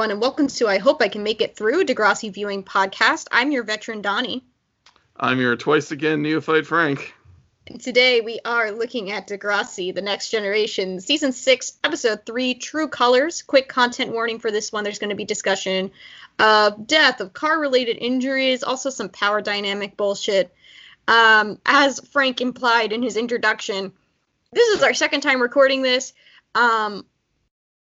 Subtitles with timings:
[0.00, 3.26] everyone, and welcome to I Hope I Can Make It Through Degrassi Viewing Podcast.
[3.30, 4.42] I'm your veteran, Donnie.
[5.14, 7.12] I'm your twice again neophyte, Frank.
[7.66, 12.88] And today we are looking at Degrassi, The Next Generation, Season 6, Episode 3, True
[12.88, 13.42] Colors.
[13.42, 15.90] Quick content warning for this one there's going to be discussion
[16.38, 20.50] of death, of car related injuries, also some power dynamic bullshit.
[21.08, 23.92] Um, as Frank implied in his introduction,
[24.50, 26.14] this is our second time recording this.
[26.54, 27.04] Um,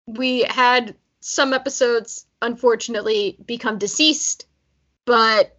[0.07, 0.95] we had
[1.29, 4.47] some episodes unfortunately become deceased,
[5.07, 5.59] but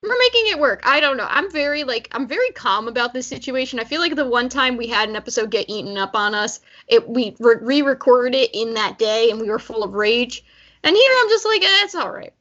[0.00, 0.82] we're making it work.
[0.84, 1.26] I don't know.
[1.28, 3.80] I'm very like I'm very calm about this situation.
[3.80, 6.60] I feel like the one time we had an episode get eaten up on us,
[6.86, 10.44] it we re-recorded it in that day and we were full of rage.
[10.84, 12.32] And here I'm just like, eh, it's all right.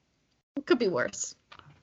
[0.55, 1.33] It could be worse.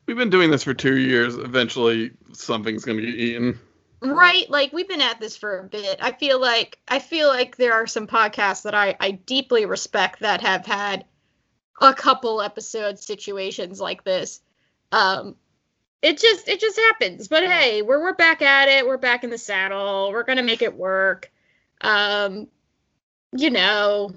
[0.06, 1.34] We've been doing this for two years.
[1.34, 3.58] Eventually, something's gonna get eaten
[4.02, 5.98] right like we've been at this for a bit.
[6.00, 10.20] I feel like i feel like there are some podcasts that i i deeply respect
[10.20, 11.04] that have had
[11.80, 14.40] a couple episode situations like this.
[14.92, 15.36] Um
[16.02, 17.28] it just it just happens.
[17.28, 18.86] But hey we're we're back at it.
[18.86, 20.10] We're back in the saddle.
[20.12, 21.30] We're gonna make it work.
[21.80, 22.48] Um
[23.36, 24.14] you know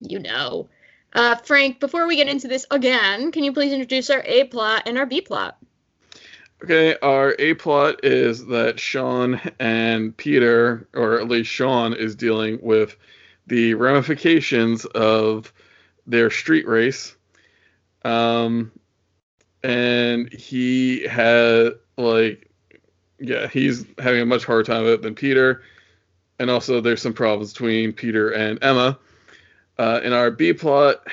[0.00, 0.68] you know.
[1.12, 4.82] Uh frank before we get into this again can you please introduce our a plot
[4.86, 5.56] and our b plot
[6.62, 12.58] Okay, our A plot is that Sean and Peter, or at least Sean, is dealing
[12.60, 12.96] with
[13.46, 15.54] the ramifications of
[16.06, 17.16] their street race.
[18.04, 18.72] Um,
[19.62, 22.50] and he had, like,
[23.18, 25.62] yeah, he's having a much harder time of it than Peter.
[26.38, 28.98] And also, there's some problems between Peter and Emma.
[29.78, 31.06] Uh, in our B plot,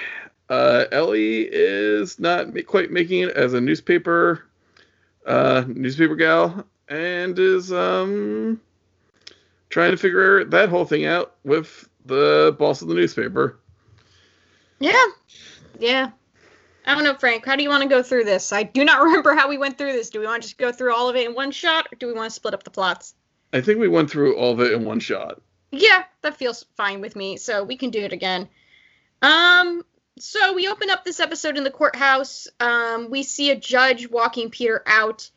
[0.49, 4.46] uh, Ellie is not quite making it as a newspaper
[5.27, 8.59] uh, newspaper gal and is um,
[9.69, 13.59] trying to figure that whole thing out with the boss of the newspaper.
[14.79, 15.05] Yeah,
[15.79, 16.11] yeah.
[16.85, 17.45] I don't know, Frank.
[17.45, 18.53] How do you want to go through this?
[18.53, 20.09] I do not remember how we went through this.
[20.09, 22.07] Do we want to just go through all of it in one shot, or do
[22.07, 23.13] we want to split up the plots?
[23.53, 25.41] I think we went through all of it in one shot.
[25.71, 27.37] Yeah, that feels fine with me.
[27.37, 28.47] So we can do it again.
[29.21, 29.83] Um,
[30.19, 32.47] so we open up this episode in the courthouse.
[32.59, 35.29] Um, we see a judge walking Peter out.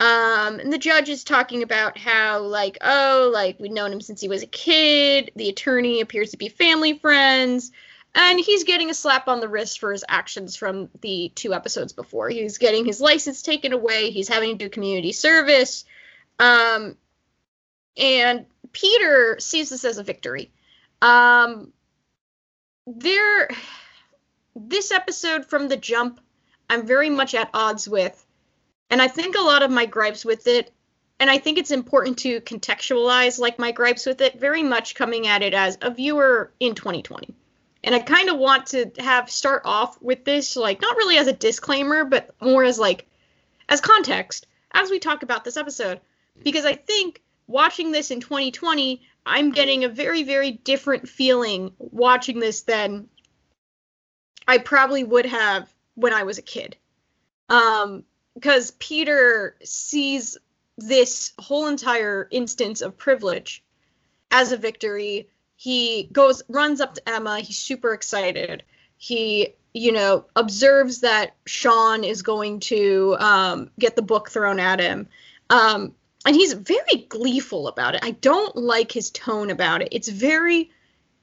[0.00, 4.20] Um, and the judge is talking about how, like, oh, like, we've known him since
[4.20, 5.30] he was a kid.
[5.36, 7.70] The attorney appears to be family friends.
[8.14, 11.92] And he's getting a slap on the wrist for his actions from the two episodes
[11.92, 12.28] before.
[12.28, 14.10] He's getting his license taken away.
[14.10, 15.84] He's having to do community service.
[16.38, 16.96] Um,
[17.96, 20.52] and Peter sees this as a victory.
[21.02, 21.72] Um,
[22.86, 23.48] there
[24.54, 26.20] this episode from the jump,
[26.68, 28.24] I'm very much at odds with.
[28.90, 30.72] And I think a lot of my gripes with it,
[31.18, 35.26] and I think it's important to contextualize like my gripes with it, very much coming
[35.26, 37.34] at it as a viewer in 2020.
[37.82, 41.26] And I kind of want to have start off with this, like, not really as
[41.26, 43.06] a disclaimer, but more as like,
[43.68, 46.00] as context as we talk about this episode.
[46.42, 52.40] Because I think watching this in 2020, I'm getting a very, very different feeling watching
[52.40, 53.08] this than
[54.46, 56.76] I probably would have when I was a kid.
[57.48, 60.36] Um, because Peter sees
[60.76, 63.62] this whole entire instance of privilege
[64.30, 65.28] as a victory.
[65.56, 67.40] He goes, runs up to Emma.
[67.40, 68.64] He's super excited.
[68.96, 74.80] He, you know, observes that Sean is going to um, get the book thrown at
[74.80, 75.08] him.
[75.50, 75.94] Um,
[76.26, 78.00] and he's very gleeful about it.
[78.02, 79.88] I don't like his tone about it.
[79.92, 80.70] It's very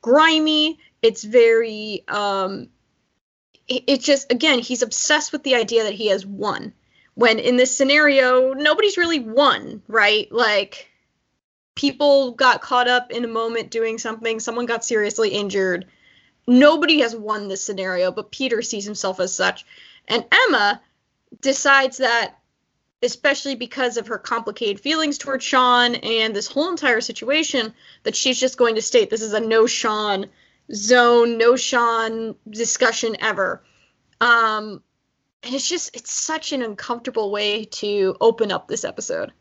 [0.01, 0.79] grimy.
[1.01, 2.69] It's very um,
[3.71, 6.73] it's just again he's obsessed with the idea that he has won.
[7.15, 10.31] When in this scenario nobody's really won right?
[10.31, 10.89] Like
[11.75, 14.39] people got caught up in a moment doing something.
[14.39, 15.85] Someone got seriously injured.
[16.47, 19.65] Nobody has won this scenario but peter sees himself as such.
[20.07, 20.81] And emma
[21.41, 22.37] decides that
[23.03, 27.73] especially because of her complicated feelings towards sean and this whole entire situation
[28.03, 30.27] that she's just going to state this is a no sean
[30.73, 33.63] zone, no Sean discussion ever.
[34.21, 34.83] Um,
[35.43, 39.33] and it's just it's such an uncomfortable way to open up this episode.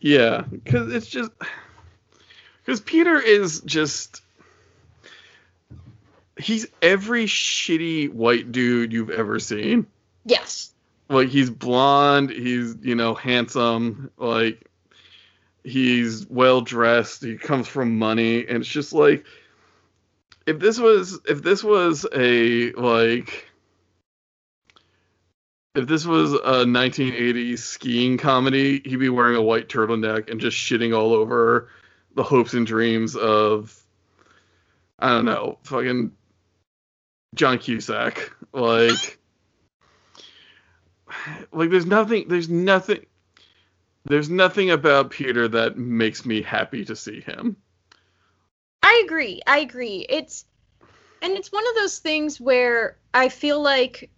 [0.00, 1.30] Yeah, because it's just
[2.64, 4.22] because Peter is just
[6.38, 9.86] he's every shitty white dude you've ever seen.
[10.24, 10.72] Yes.
[11.10, 14.66] Like he's blonde, he's you know handsome, like
[15.62, 19.26] he's well dressed, he comes from money, and it's just like
[20.46, 23.50] if this was if this was a like
[25.74, 30.56] if this was a 1980s skiing comedy, he'd be wearing a white turtleneck and just
[30.56, 31.68] shitting all over
[32.14, 33.78] the hopes and dreams of
[34.98, 36.12] I don't know, fucking
[37.34, 38.32] John Cusack.
[38.52, 39.18] Like,
[41.52, 42.28] like there's nothing.
[42.28, 43.06] There's nothing.
[44.04, 47.56] There's nothing about Peter that makes me happy to see him.
[48.82, 49.40] I agree.
[49.46, 50.06] I agree.
[50.08, 50.44] It's
[51.20, 54.10] and it's one of those things where I feel like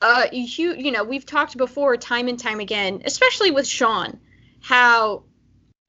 [0.00, 4.18] uh you you know, we've talked before time and time again, especially with Sean,
[4.60, 5.24] how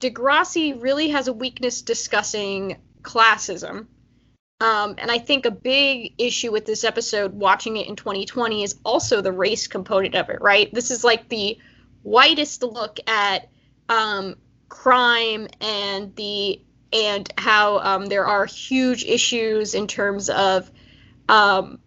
[0.02, 3.88] Degrassi really has a weakness discussing classism.
[4.60, 8.76] Um, and I think a big issue with this episode, watching it in 2020, is
[8.86, 10.74] also the race component of it, right?
[10.74, 11.58] This is like the
[12.04, 13.50] whitest look at
[13.90, 14.36] um,
[14.70, 16.62] crime and the
[16.94, 20.70] and how um, there are huge issues in terms of
[21.28, 21.80] um,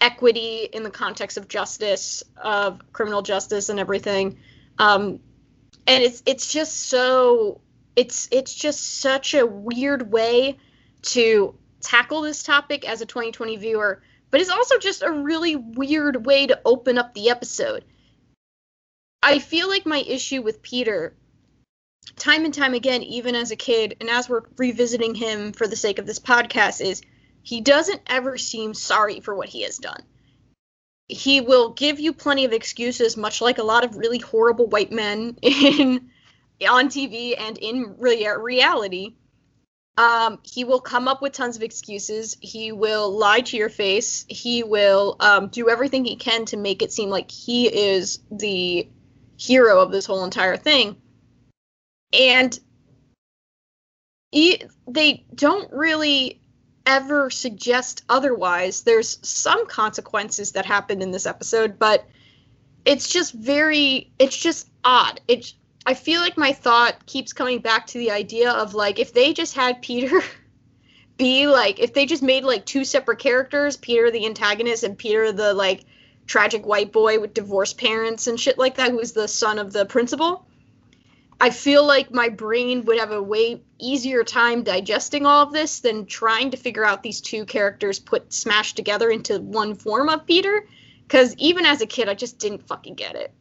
[0.00, 4.38] equity in the context of justice, of criminal justice, and everything.
[4.78, 5.18] Um,
[5.86, 7.60] and it's it's just so
[7.96, 10.58] it's it's just such a weird way
[11.02, 16.24] to tackle this topic as a 2020 viewer, but it's also just a really weird
[16.24, 17.84] way to open up the episode.
[19.22, 21.14] I feel like my issue with Peter
[22.16, 25.76] time and time again, even as a kid, and as we're revisiting him for the
[25.76, 27.02] sake of this podcast, is
[27.42, 30.02] he doesn't ever seem sorry for what he has done.
[31.08, 34.92] He will give you plenty of excuses, much like a lot of really horrible white
[34.92, 36.10] men in
[36.68, 39.14] on TV and in rea- reality.
[39.96, 42.36] Um, he will come up with tons of excuses.
[42.40, 44.26] He will lie to your face.
[44.28, 48.88] He will um, do everything he can to make it seem like he is the
[49.36, 51.00] hero of this whole entire thing
[52.12, 52.58] and
[54.30, 56.40] he, they don't really
[56.88, 58.82] ever suggest otherwise.
[58.82, 62.06] There's some consequences that happen in this episode, but
[62.84, 65.20] it's just very it's just odd.
[65.28, 65.52] It
[65.84, 69.34] I feel like my thought keeps coming back to the idea of like if they
[69.34, 70.22] just had Peter
[71.18, 75.30] be like if they just made like two separate characters, Peter the antagonist and Peter
[75.30, 75.84] the like
[76.26, 79.84] tragic white boy with divorced parents and shit like that who's the son of the
[79.84, 80.47] principal
[81.40, 85.80] I feel like my brain would have a way easier time digesting all of this
[85.80, 90.26] than trying to figure out these two characters put smashed together into one form of
[90.26, 90.66] Peter.
[91.02, 93.32] Because even as a kid, I just didn't fucking get it.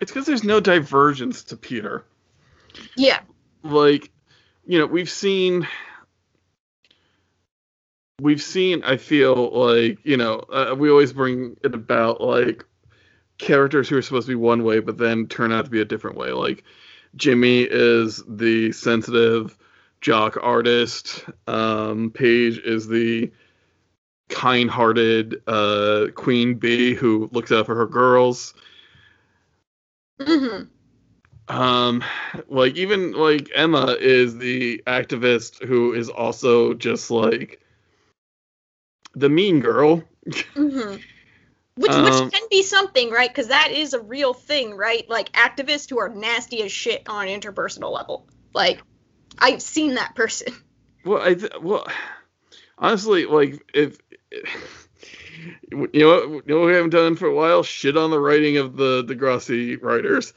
[0.00, 2.04] It's because there's no divergence to Peter.
[2.96, 3.20] Yeah.
[3.62, 4.10] Like,
[4.64, 5.66] you know, we've seen.
[8.20, 12.66] We've seen, I feel like, you know, uh, we always bring it about, like,
[13.40, 15.84] characters who are supposed to be one way but then turn out to be a
[15.84, 16.30] different way.
[16.32, 16.64] Like
[17.16, 19.56] Jimmy is the sensitive
[20.00, 21.24] jock artist.
[21.46, 23.30] Um, Paige is the
[24.28, 28.54] kind-hearted uh, queen bee who looks out for her girls.
[30.20, 30.64] Mm-hmm.
[31.54, 32.04] Um,
[32.48, 37.60] like even like Emma is the activist who is also just like
[39.14, 40.04] the mean girl.
[40.54, 40.96] Mm-hmm.
[41.80, 43.30] Which um, which can be something, right?
[43.30, 45.08] Because that is a real thing, right?
[45.08, 48.28] Like activists who are nasty as shit on an interpersonal level.
[48.52, 48.82] Like
[49.38, 50.54] I've seen that person.
[51.02, 51.86] Well, I th- well,
[52.76, 53.96] honestly, like if.
[55.70, 57.62] You know, what, you know what we haven't done for a while?
[57.62, 60.34] Shit on the writing of the Degrassi writers.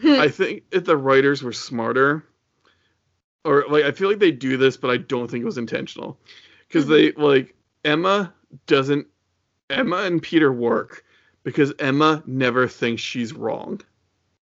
[0.00, 0.18] Hmm.
[0.18, 2.24] I think if the writers were smarter,
[3.44, 6.18] or like I feel like they do this, but I don't think it was intentional,
[6.66, 6.92] because mm-hmm.
[6.92, 7.54] they like
[7.84, 8.32] Emma
[8.66, 9.08] doesn't
[9.70, 11.04] Emma and Peter work
[11.44, 13.80] because Emma never thinks she's wrong.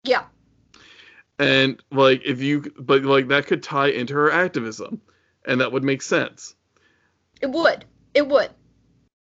[0.03, 0.25] Yeah.
[1.37, 5.01] And like if you but like that could tie into her activism
[5.45, 6.55] and that would make sense.
[7.41, 7.85] It would.
[8.13, 8.49] It would.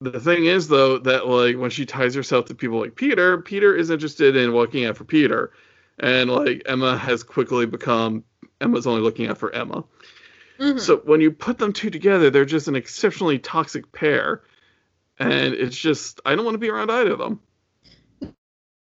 [0.00, 3.74] The thing is though that like when she ties herself to people like Peter, Peter
[3.76, 5.52] is interested in looking out for Peter.
[5.98, 8.24] And like Emma has quickly become
[8.60, 9.84] Emma's only looking out for Emma.
[10.58, 10.78] Mm-hmm.
[10.78, 14.42] So when you put them two together, they're just an exceptionally toxic pair
[15.20, 17.40] and it's just I don't want to be around either of them.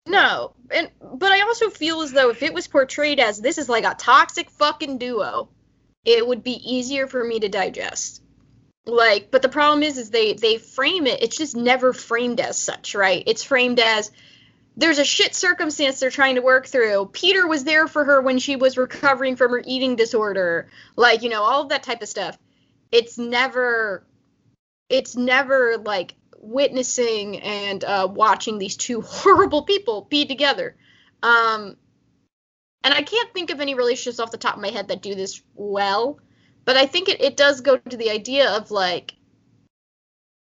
[0.07, 3.67] No, and but I also feel as though if it was portrayed as this is
[3.67, 5.49] like a toxic fucking duo,
[6.05, 8.21] it would be easier for me to digest.
[8.85, 11.21] Like, but the problem is, is they they frame it.
[11.21, 13.23] It's just never framed as such, right?
[13.27, 14.11] It's framed as
[14.77, 17.09] there's a shit circumstance they're trying to work through.
[17.13, 21.29] Peter was there for her when she was recovering from her eating disorder, like you
[21.29, 22.37] know all of that type of stuff.
[22.91, 24.03] It's never
[24.91, 30.75] it's never like witnessing and uh, watching these two horrible people be together.
[31.23, 31.77] Um,
[32.83, 35.15] and I can't think of any relationships off the top of my head that do
[35.15, 36.19] this well,
[36.65, 39.13] but I think it, it does go to the idea of like,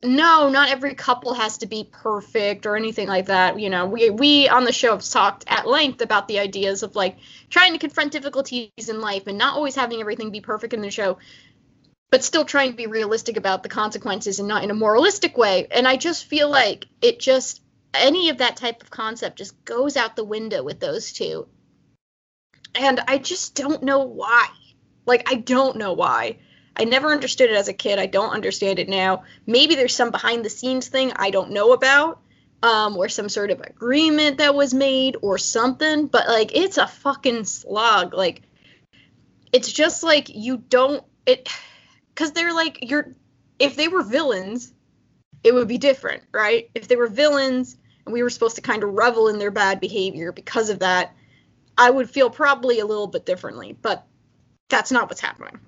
[0.04, 3.60] no, not every couple has to be perfect or anything like that.
[3.60, 6.96] You know, we we on the show have talked at length about the ideas of
[6.96, 7.18] like
[7.50, 10.92] trying to confront difficulties in life and not always having everything be perfect in the
[10.92, 11.18] show
[12.16, 15.68] but still trying to be realistic about the consequences and not in a moralistic way.
[15.70, 17.62] And I just feel like it just
[17.94, 21.46] any of that type of concept just goes out the window with those two.
[22.74, 24.48] And I just don't know why.
[25.06, 26.38] Like I don't know why.
[26.78, 28.00] I never understood it as a kid.
[28.00, 29.24] I don't understand it now.
[29.46, 32.22] Maybe there's some behind the scenes thing I don't know about,
[32.64, 36.08] um, or some sort of agreement that was made or something.
[36.08, 38.14] But like, it's a fucking slog.
[38.14, 38.42] Like,
[39.52, 41.50] it's just like you don't it,
[42.16, 43.14] because they're like you're.
[43.60, 44.74] If they were villains,
[45.44, 46.70] it would be different, right?
[46.74, 49.80] If they were villains and we were supposed to kind of revel in their bad
[49.80, 51.16] behavior because of that,
[51.78, 53.78] I would feel probably a little bit differently.
[53.82, 54.06] But
[54.68, 55.60] that's not what's happening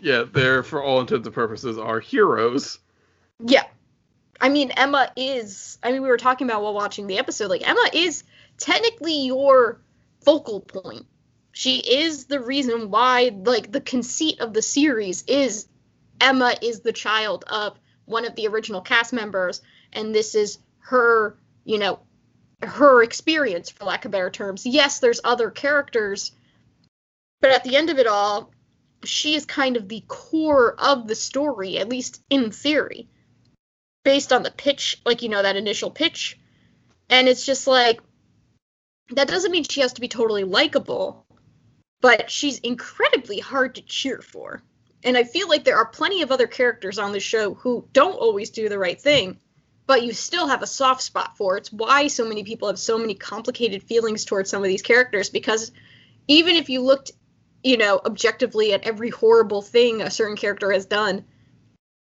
[0.00, 2.78] yeah, they're for all intents and purposes are heroes.
[3.40, 3.64] Yeah.
[4.40, 5.78] I mean, Emma is.
[5.82, 7.50] I mean, we were talking about while watching the episode.
[7.50, 8.22] Like, Emma is
[8.56, 9.80] technically your
[10.20, 11.06] focal point.
[11.58, 15.66] She is the reason why, like, the conceit of the series is
[16.20, 19.60] Emma is the child of one of the original cast members,
[19.92, 21.98] and this is her, you know,
[22.62, 24.66] her experience, for lack of better terms.
[24.66, 26.30] Yes, there's other characters,
[27.40, 28.52] but at the end of it all,
[29.02, 33.08] she is kind of the core of the story, at least in theory,
[34.04, 36.38] based on the pitch, like, you know, that initial pitch.
[37.10, 38.00] And it's just like,
[39.10, 41.24] that doesn't mean she has to be totally likable,
[42.00, 44.62] but she's incredibly hard to cheer for.
[45.04, 48.14] And I feel like there are plenty of other characters on the show who don't
[48.14, 49.38] always do the right thing,
[49.86, 51.56] but you still have a soft spot for.
[51.56, 55.30] It's why so many people have so many complicated feelings towards some of these characters
[55.30, 55.70] because
[56.26, 57.12] even if you looked
[57.62, 61.24] you know, objectively at every horrible thing a certain character has done,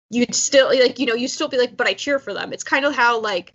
[0.10, 2.54] you'd still like, you know, you'd still be like, but I cheer for them.
[2.54, 3.54] It's kind of how like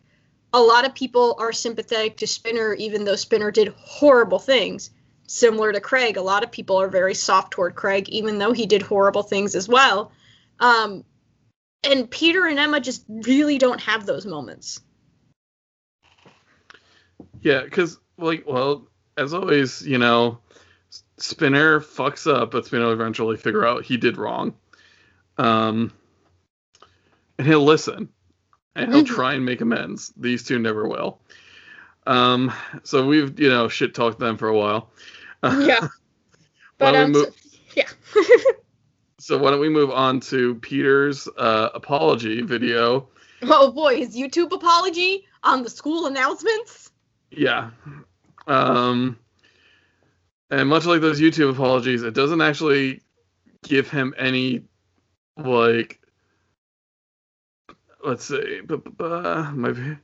[0.53, 4.91] a lot of people are sympathetic to Spinner, even though Spinner did horrible things.
[5.33, 8.67] Similar to Craig, a lot of people are very soft toward Craig, even though he
[8.67, 10.13] did horrible things as well.
[10.61, 11.07] Um,
[11.83, 14.83] and Peter and Emma just really don't have those moments.
[17.41, 18.87] Yeah, because like, well,
[19.17, 20.39] as always, you know,
[21.17, 24.53] Spinner fucks up, but Spinner will eventually figure out he did wrong.
[25.39, 25.95] Um,
[27.39, 28.11] and he'll listen
[28.77, 29.15] and he'll mm-hmm.
[29.15, 30.13] try and make amends.
[30.15, 31.21] These two never will.
[32.07, 34.91] Um, so we've, you know, shit talked them for a while.
[35.67, 35.89] Yeah.
[36.79, 37.35] but, um, move-
[37.75, 37.89] yeah.
[39.19, 43.09] so why don't we move on to Peter's uh, apology video?
[43.43, 46.91] Oh boy, his YouTube apology on the school announcements?
[47.31, 47.71] Yeah.
[48.47, 49.19] Um,
[50.51, 53.01] and much like those YouTube apologies, it doesn't actually
[53.63, 54.63] give him any
[55.37, 56.01] like
[58.05, 59.97] let's see my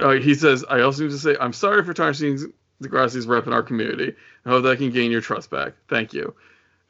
[0.00, 3.52] oh, he says I also need to say I'm sorry for tarnishing Degrassi's rep in
[3.52, 4.14] our community.
[4.44, 5.74] I hope that I can gain your trust back.
[5.88, 6.34] Thank you.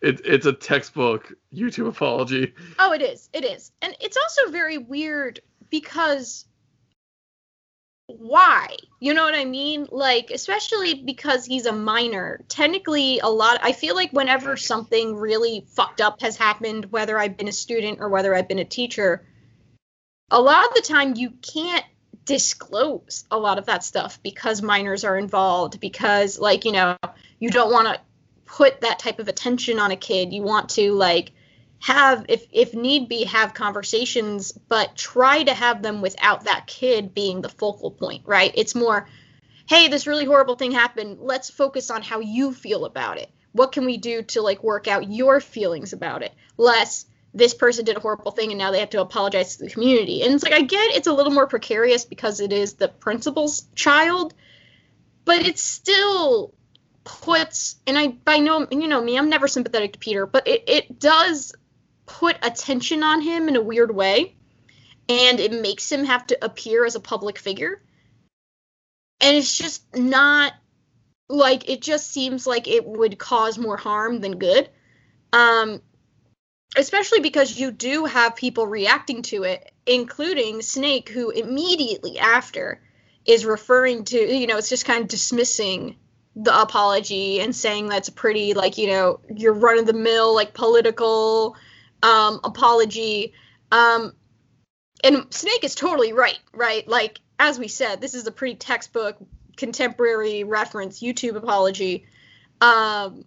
[0.00, 2.54] It, it's a textbook YouTube apology.
[2.78, 3.28] Oh, it is.
[3.33, 3.73] It is.
[3.83, 5.40] And it's also very weird
[5.71, 6.45] because
[8.07, 8.75] why?
[9.00, 9.87] You know what I mean?
[9.90, 12.40] Like, especially because he's a minor.
[12.49, 17.37] Technically, a lot, I feel like whenever something really fucked up has happened, whether I've
[17.37, 19.26] been a student or whether I've been a teacher,
[20.30, 21.85] a lot of the time you can't
[22.29, 26.97] disclose a lot of that stuff because minors are involved, because, like, you know,
[27.41, 27.99] you don't want to
[28.45, 30.33] put that type of attention on a kid.
[30.33, 31.33] You want to, like,
[31.81, 37.15] have if if need be have conversations but try to have them without that kid
[37.15, 38.53] being the focal point right?
[38.57, 39.09] It's more
[39.69, 41.19] hey this really horrible thing happened.
[41.21, 43.31] Let's focus on how you feel about it.
[43.53, 46.35] What can we do to like work out your feelings about it?
[46.57, 49.71] Less this person did a horrible thing and now they have to apologize to the
[49.71, 50.23] community.
[50.23, 53.67] And it's like i get it's a little more precarious because it is the principal's
[53.75, 54.35] child
[55.25, 56.55] but it's still
[57.05, 60.65] puts and i by no you know me i'm never sympathetic to peter but it,
[60.67, 61.55] it does
[62.05, 64.35] put attention on him in a weird way
[65.09, 67.83] and it makes him have to appear as a public figure.
[69.21, 70.53] And it's just not
[71.29, 74.69] like it just seems like it would cause more harm than good.
[75.33, 75.81] Um
[76.77, 82.81] especially because you do have people reacting to it including snake who immediately after
[83.27, 85.97] is referring to you know it's just kind of dismissing
[86.37, 90.35] the apology and saying that's a pretty like you know you're run of the mill
[90.35, 91.57] like political
[92.03, 93.33] um, apology.
[93.73, 94.13] Um,
[95.05, 96.87] and Snake is totally right, right?
[96.87, 99.17] Like, as we said, this is a pretty textbook,
[99.57, 102.07] contemporary reference YouTube apology.
[102.61, 103.25] Um,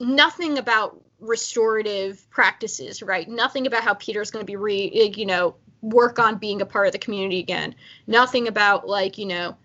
[0.00, 3.28] nothing about restorative practices, right?
[3.28, 6.86] Nothing about how Peter's going to be re, you know, work on being a part
[6.86, 7.74] of the community again.
[8.06, 9.56] Nothing about like, you know,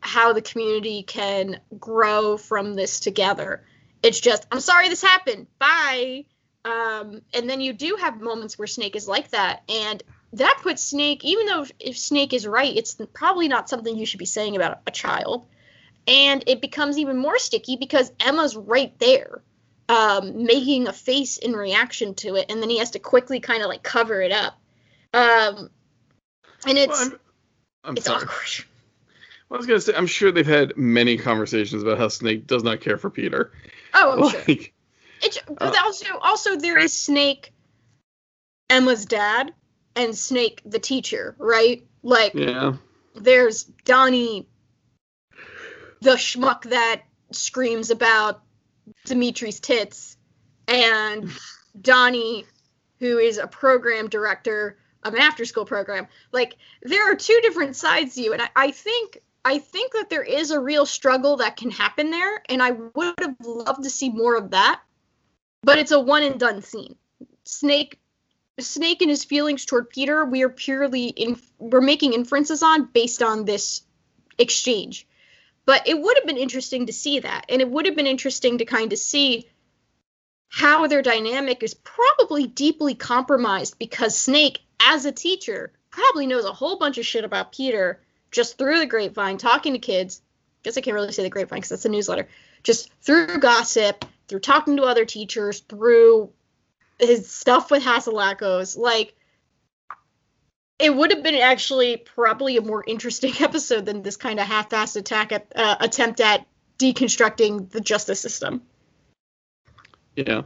[0.00, 3.64] how the community can grow from this together.
[4.02, 5.46] It's just, I'm sorry this happened.
[5.58, 6.24] Bye.
[6.64, 10.02] Um, and then you do have moments where Snake is like that, and
[10.34, 14.18] that puts Snake, even though if Snake is right, it's probably not something you should
[14.18, 15.46] be saying about a child.
[16.06, 19.42] And it becomes even more sticky because Emma's right there,
[19.88, 23.62] um, making a face in reaction to it, and then he has to quickly kind
[23.62, 24.58] of like cover it up.
[25.14, 25.70] Um,
[26.66, 27.20] and it's Well, I'm,
[27.84, 28.22] I'm it's sorry.
[28.24, 28.64] awkward.
[29.50, 32.80] I was gonna say, I'm sure they've had many conversations about how Snake does not
[32.80, 33.52] care for Peter.
[33.94, 34.66] Oh, I'm sure.
[35.22, 37.52] It's but Uh, also also there is Snake,
[38.68, 39.52] Emma's dad,
[39.96, 41.84] and Snake the teacher, right?
[42.02, 42.74] Like yeah,
[43.14, 44.46] there's Donnie,
[46.02, 47.02] the schmuck that
[47.32, 48.42] screams about
[49.04, 50.16] Dimitri's tits,
[50.66, 51.30] and
[51.80, 52.44] Donnie,
[52.98, 56.08] who is a program director of an after school program.
[56.32, 60.10] Like there are two different sides to you, and I, I think I think that
[60.10, 63.90] there is a real struggle that can happen there, and I would have loved to
[63.90, 64.80] see more of that.
[65.62, 66.96] But it's a one and done scene.
[67.44, 67.98] Snake
[68.60, 73.22] Snake and his feelings toward Peter, we are purely in we're making inferences on based
[73.22, 73.82] on this
[74.38, 75.06] exchange.
[75.68, 78.56] But it would have been interesting to see that, and it would have been interesting
[78.56, 79.50] to kind of see
[80.48, 86.54] how their dynamic is probably deeply compromised because Snake, as a teacher, probably knows a
[86.54, 90.22] whole bunch of shit about Peter just through the grapevine, talking to kids.
[90.22, 92.28] I Guess I can't really say the grapevine because that's a newsletter.
[92.62, 96.30] Just through gossip, through talking to other teachers, through
[96.98, 98.78] his stuff with Hatzilakos.
[98.78, 99.14] Like,
[100.78, 104.96] it would have been actually probably a more interesting episode than this kind of half-assed
[104.96, 106.46] attack at uh, attempt at
[106.78, 108.62] deconstructing the justice system.
[110.16, 110.42] yeah.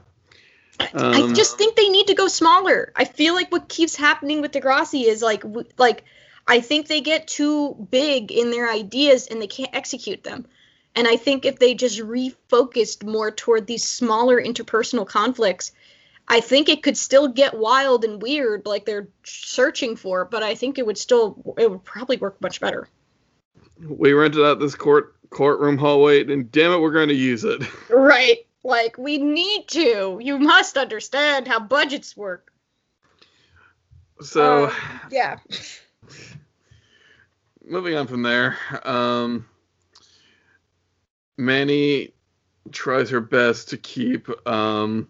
[0.80, 2.92] I Um, just think they need to go smaller.
[2.96, 5.44] I feel like what keeps happening with Degrassi is like
[5.76, 6.04] like
[6.46, 10.46] I think they get too big in their ideas and they can't execute them.
[10.96, 15.72] And I think if they just refocused more toward these smaller interpersonal conflicts,
[16.28, 20.54] I think it could still get wild and weird like they're searching for, but I
[20.54, 22.88] think it would still it would probably work much better.
[23.86, 27.62] We rented out this court courtroom hallway, and damn it, we're going to use it.
[27.90, 28.46] Right.
[28.64, 30.20] Like we need to.
[30.22, 32.52] You must understand how budgets work.
[34.20, 34.72] So, Um,
[35.10, 35.38] yeah.
[37.64, 39.46] moving on from there, um,
[41.36, 42.12] Manny
[42.70, 44.28] tries her best to keep.
[44.46, 45.08] Um,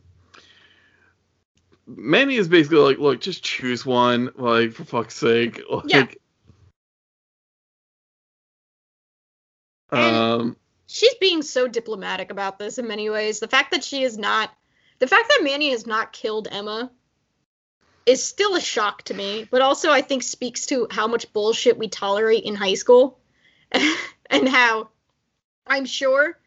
[1.86, 5.84] Manny is basically like, look, just choose one, like for fuck's sake, like.
[5.86, 6.06] Yeah.
[9.90, 13.40] Um, she's being so diplomatic about this in many ways.
[13.40, 14.50] The fact that she is not,
[14.98, 16.90] the fact that Manny has not killed Emma
[18.06, 21.78] is still a shock to me, but also I think speaks to how much bullshit
[21.78, 23.18] we tolerate in high school
[23.72, 24.88] and how
[25.66, 26.38] I'm sure,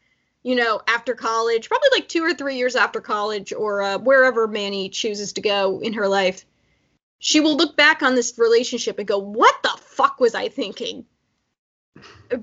[0.46, 4.48] you know, after college, probably like two or three years after college or uh, wherever
[4.48, 6.46] Manny chooses to go in her life,
[7.18, 11.04] she will look back on this relationship and go, what the fuck was I thinking?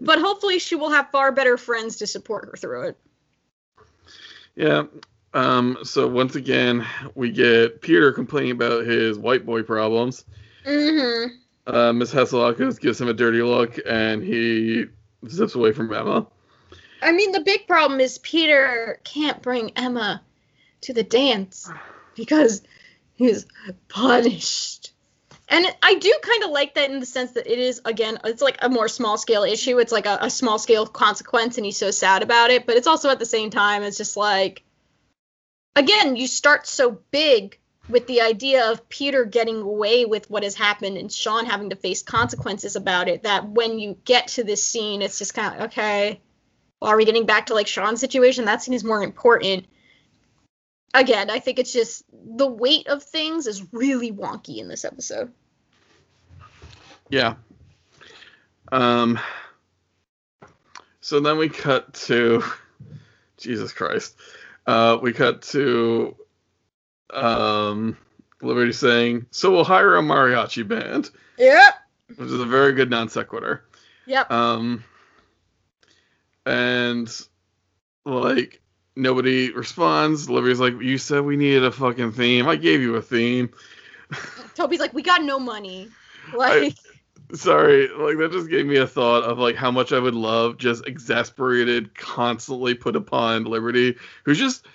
[0.00, 2.98] but hopefully she will have far better friends to support her through it.
[4.56, 4.84] Yeah.
[5.32, 6.84] Um, so once again,
[7.14, 10.24] we get Peter complaining about his white boy problems.
[10.66, 11.36] Mm-hmm.
[11.72, 14.86] Uh, Miss Hatzilakos gives him a dirty look, and he
[15.28, 16.26] zips away from Emma.
[17.02, 20.22] I mean, the big problem is Peter can't bring Emma
[20.82, 21.70] to the dance
[22.14, 22.62] because
[23.14, 23.46] he's
[23.88, 24.92] punished.
[25.48, 28.40] And I do kind of like that in the sense that it is, again, it's
[28.40, 29.78] like a more small scale issue.
[29.78, 32.64] It's like a, a small scale consequence, and he's so sad about it.
[32.66, 34.62] But it's also at the same time, it's just like,
[35.76, 40.54] again, you start so big with the idea of Peter getting away with what has
[40.54, 44.64] happened and Sean having to face consequences about it that when you get to this
[44.64, 46.20] scene, it's just kind of, okay,
[46.82, 48.44] are we getting back to like Sean's situation?
[48.44, 49.66] That scene is more important.
[50.94, 55.32] Again, I think it's just the weight of things is really wonky in this episode.
[57.08, 57.34] Yeah.
[58.70, 59.18] Um.
[61.00, 62.42] So then we cut to
[63.38, 64.16] Jesus Christ.
[64.66, 66.16] Uh, we cut to
[67.12, 67.96] um
[68.40, 71.74] Liberty saying, "So we'll hire a mariachi band," Yep.
[72.16, 73.64] which is a very good non sequitur.
[74.06, 74.30] Yep.
[74.30, 74.84] Um,
[76.46, 77.08] and
[78.04, 78.60] like
[78.96, 80.28] nobody responds.
[80.28, 82.48] Liberty's like, "You said we needed a fucking theme.
[82.48, 83.50] I gave you a theme."
[84.54, 85.88] Toby's like, we got no money.
[86.34, 86.76] Like,
[87.34, 90.58] Sorry, like that just gave me a thought of like how much I would love
[90.58, 94.66] just exasperated, constantly put upon Liberty, who's just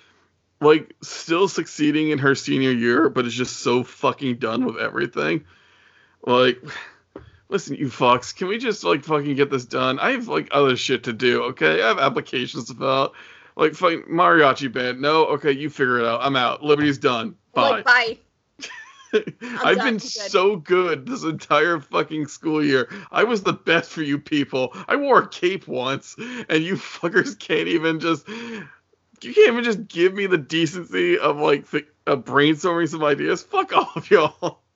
[0.60, 5.44] like still succeeding in her senior year, but is just so fucking done with everything.
[6.26, 6.60] Like,
[7.48, 9.98] listen, you fucks, can we just like fucking get this done?
[9.98, 11.82] I have like other shit to do, okay?
[11.82, 13.14] I have applications to fill.
[13.56, 15.00] Like fucking mariachi band.
[15.00, 16.20] No, okay, you figure it out.
[16.22, 16.62] I'm out.
[16.62, 17.34] Liberty's done.
[17.52, 17.70] Bye.
[17.70, 18.18] Like, bye.
[19.64, 20.02] I've been Good.
[20.02, 22.88] so good this entire fucking school year.
[23.10, 24.76] I was the best for you people.
[24.86, 28.28] I wore a cape once, and you fuckers can't even just.
[28.28, 33.42] You can't even just give me the decency of like th- of brainstorming some ideas.
[33.42, 34.60] Fuck off, y'all.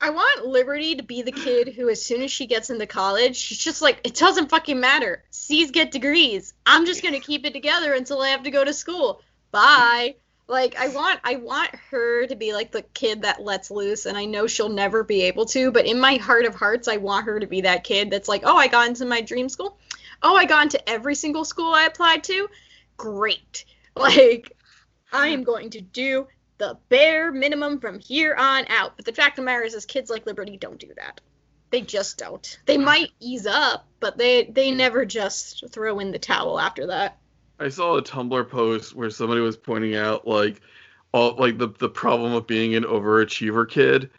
[0.00, 3.36] I want Liberty to be the kid who, as soon as she gets into college,
[3.36, 5.24] she's just like, it doesn't fucking matter.
[5.30, 6.52] C's get degrees.
[6.66, 9.22] I'm just gonna keep it together until I have to go to school.
[9.50, 10.16] Bye.
[10.48, 14.16] Like I want, I want her to be like the kid that lets loose, and
[14.16, 15.72] I know she'll never be able to.
[15.72, 18.42] But in my heart of hearts, I want her to be that kid that's like,
[18.44, 19.78] oh, I got into my dream school.
[20.22, 22.48] Oh, I got into every single school I applied to.
[22.96, 23.64] Great.
[23.96, 24.52] Like,
[25.10, 28.96] I am going to do the bare minimum from here on out.
[28.96, 31.20] But the fact of the matter is, is kids like Liberty don't do that.
[31.70, 32.58] They just don't.
[32.66, 37.18] They might ease up, but they they never just throw in the towel after that.
[37.58, 40.60] I saw a Tumblr post where somebody was pointing out like
[41.12, 44.10] all like the the problem of being an overachiever kid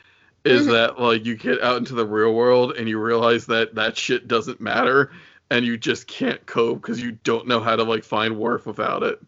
[0.43, 0.71] is Mhm.
[0.71, 4.28] that like you get out into the real world and you realize that that shit
[4.28, 5.12] doesn't matter
[5.50, 9.04] and you just can't cope because you don't know how to like find worth without
[9.04, 9.19] it.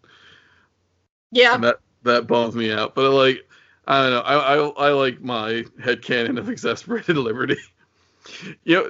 [1.31, 1.55] Yeah.
[1.55, 2.95] And that that bums me out.
[2.95, 3.47] But like
[3.87, 4.19] I don't know.
[4.21, 5.49] I I, I like my
[5.81, 7.57] head headcanon of exasperated liberty.
[8.63, 8.89] you know,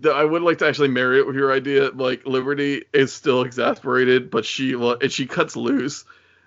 [0.00, 1.90] the, I would like to actually marry it with your idea.
[1.90, 6.04] Like Liberty is still exasperated, but she and she cuts loose,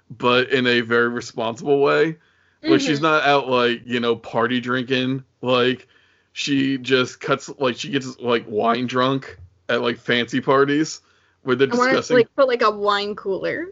[0.09, 2.17] but in a very responsible way.
[2.63, 3.03] Like she's Mhm.
[3.03, 5.23] not out like you know party drinking.
[5.41, 5.87] Like
[6.33, 9.37] she just cuts like she gets like wine drunk
[9.69, 11.01] at like fancy parties
[11.47, 13.67] where they're I want to like put like a wine cooler.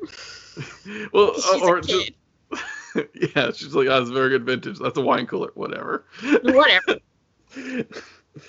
[1.14, 2.12] well, She's or just
[3.36, 4.80] yeah, she's like, oh, very good vintage.
[4.80, 6.06] That's a wine cooler, whatever.
[6.42, 7.00] Whatever.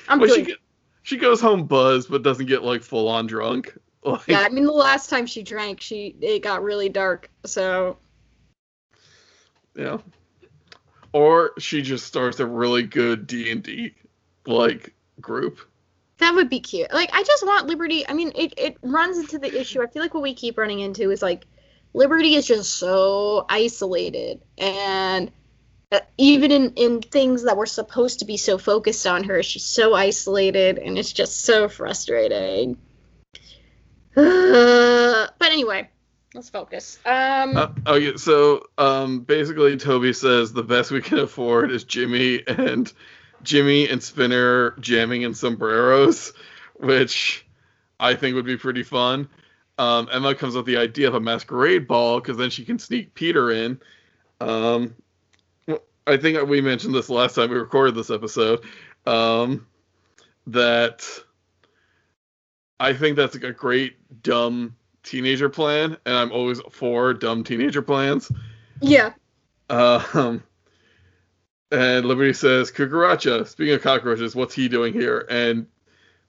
[0.09, 0.59] I'm but she get-
[1.03, 3.77] she goes home buzzed, but doesn't get like full on drunk.
[4.05, 7.29] Like, Yeah, I mean the last time she drank, she it got really dark.
[7.45, 7.99] So
[9.75, 9.99] yeah.
[11.13, 13.95] Or she just starts a really good D and D
[14.47, 15.59] like group.
[16.19, 16.93] That would be cute.
[16.93, 18.07] Like I just want Liberty.
[18.09, 19.83] I mean, it it runs into the issue.
[19.83, 21.47] I feel like what we keep running into is like
[21.93, 25.31] Liberty is just so isolated, and
[25.93, 29.65] uh, even in in things that were supposed to be so focused on her, she's
[29.65, 32.79] so isolated, and it's just so frustrating.
[34.15, 35.89] but anyway,
[36.35, 36.99] let's focus.
[37.05, 41.85] Um, Uh, oh yeah, so um, basically Toby says the best we can afford is
[41.85, 42.91] Jimmy and
[43.47, 46.33] Jimmy and Spinner jamming in sombreros,
[46.75, 47.47] which
[47.99, 49.29] I think would be pretty fun.
[49.79, 52.79] Um, Emma comes up with the idea of a masquerade ball because then she can
[52.79, 53.81] sneak Peter in.
[54.41, 54.95] Um,
[56.07, 58.61] I think we mentioned this last time we recorded this episode.
[59.07, 59.67] Um,
[60.49, 61.07] that
[62.81, 67.83] I think that's like a great dumb teenager plan, and I'm always for dumb teenager
[67.83, 68.31] plans.
[68.81, 69.13] yeah,
[69.69, 70.43] Um,
[71.71, 75.27] and Liberty says, "Cucaracha." Speaking of cockroaches, what's he doing here?
[75.29, 75.67] And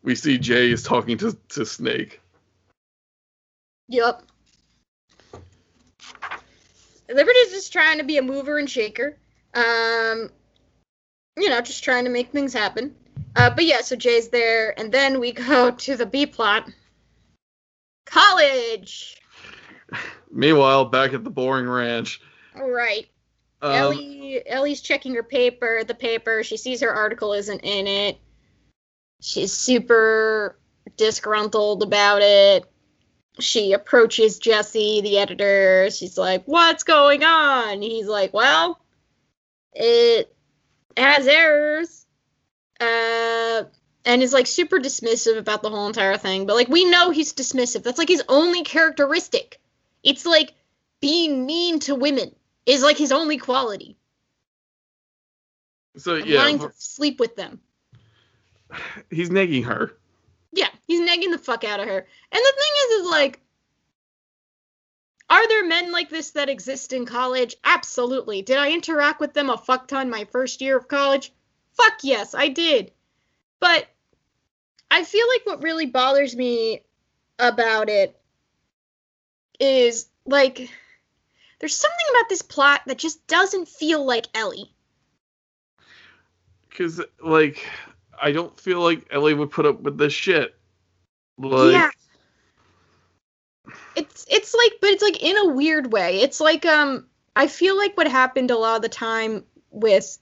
[0.02, 2.22] we see Jay is talking to to Snake.
[3.90, 4.24] Yep.
[7.10, 9.16] Liberty's just trying to be a mover and shaker.
[9.54, 10.30] Um,
[11.38, 12.96] you know, just trying to make things happen.
[13.36, 16.70] Uh, but yeah, so Jay's there, and then we go to the B plot.
[18.06, 19.22] College.
[20.32, 22.22] Meanwhile, back at the boring ranch,
[22.56, 23.08] right.
[23.62, 26.44] Um, Ellie Ellie's checking her paper, the paper.
[26.44, 28.20] She sees her article isn't in it.
[29.22, 30.58] She's super
[30.96, 32.66] disgruntled about it.
[33.40, 35.90] She approaches Jesse, the editor.
[35.92, 38.80] She's like, "What's going on?" He's like, "Well,
[39.74, 40.36] it
[40.96, 42.06] has errors."
[42.80, 43.64] Uh
[44.06, 46.46] and is like super dismissive about the whole entire thing.
[46.46, 47.84] But like we know he's dismissive.
[47.84, 49.60] That's like his only characteristic.
[50.04, 50.54] It's like
[51.02, 52.34] being mean to women
[52.68, 53.98] is like his only quality.
[55.96, 57.60] so and yeah, wanting to sleep with them.
[59.10, 59.98] he's nagging her.
[60.52, 61.98] Yeah, he's nagging the fuck out of her.
[61.98, 63.40] And the thing is, is like,
[65.30, 67.56] are there men like this that exist in college?
[67.64, 68.42] Absolutely.
[68.42, 71.34] Did I interact with them a fuck ton my first year of college?
[71.74, 72.92] Fuck yes, I did.
[73.60, 73.88] But
[74.90, 76.82] I feel like what really bothers me
[77.40, 78.20] about it
[79.60, 80.70] is like
[81.60, 84.74] there's something about this plot that just doesn't feel like Ellie.
[86.70, 87.66] Because like,
[88.22, 90.56] I don't feel like Ellie would put up with this shit.
[91.38, 91.90] Like, yeah.
[93.96, 96.22] It's it's like but it's like in a weird way.
[96.22, 100.18] It's like um I feel like what happened a lot of the time with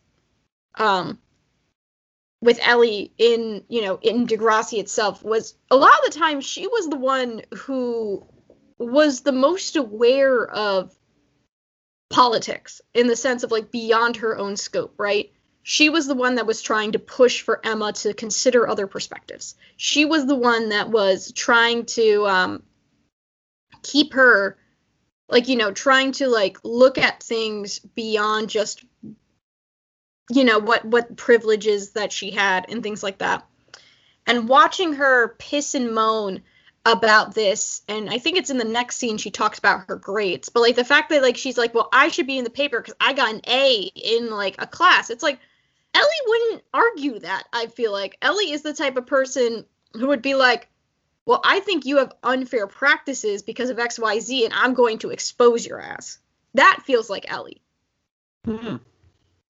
[0.76, 1.20] um
[2.42, 6.68] with Ellie in, you know, in Degrassi itself was a lot of the time she
[6.68, 8.26] was the one who
[8.78, 10.96] was the most aware of
[12.10, 15.32] politics in the sense of like beyond her own scope, right?
[15.64, 19.56] She was the one that was trying to push for Emma to consider other perspectives.
[19.78, 22.64] She was the one that was trying to um,
[23.82, 24.58] keep her,
[25.28, 28.86] like, you know, trying to like look at things beyond just,
[30.30, 33.44] you know, what what privileges that she had and things like that.
[34.28, 36.44] And watching her piss and moan
[36.86, 40.50] about this and i think it's in the next scene she talks about her grades
[40.50, 42.80] but like the fact that like she's like well i should be in the paper
[42.80, 45.10] because i got an a in like a class.
[45.10, 45.40] It's like
[45.96, 48.18] ellie wouldn't argue that i feel like.
[48.22, 50.70] Ellie is the type of person who would be like
[51.26, 55.66] well i think you have unfair practices because of xyz and i'm going to expose
[55.66, 56.20] your ass.
[56.54, 57.64] That feels like ellie.
[58.46, 58.76] Hmm.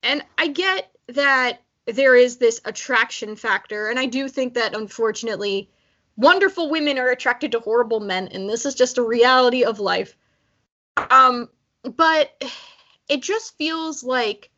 [0.04, 5.69] and i get that there is this attraction factor and i do think that unfortunately
[6.17, 10.15] wonderful women are attracted to horrible men and this is just a reality of life
[11.10, 11.49] um
[11.84, 12.32] but
[13.10, 14.49] it just feels like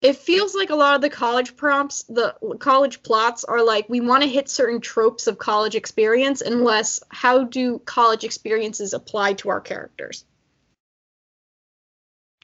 [0.00, 4.00] it feels like a lot of the college prompts the college plots are like we
[4.00, 9.48] want to hit certain tropes of college experience unless how do college experiences apply to
[9.48, 10.24] our characters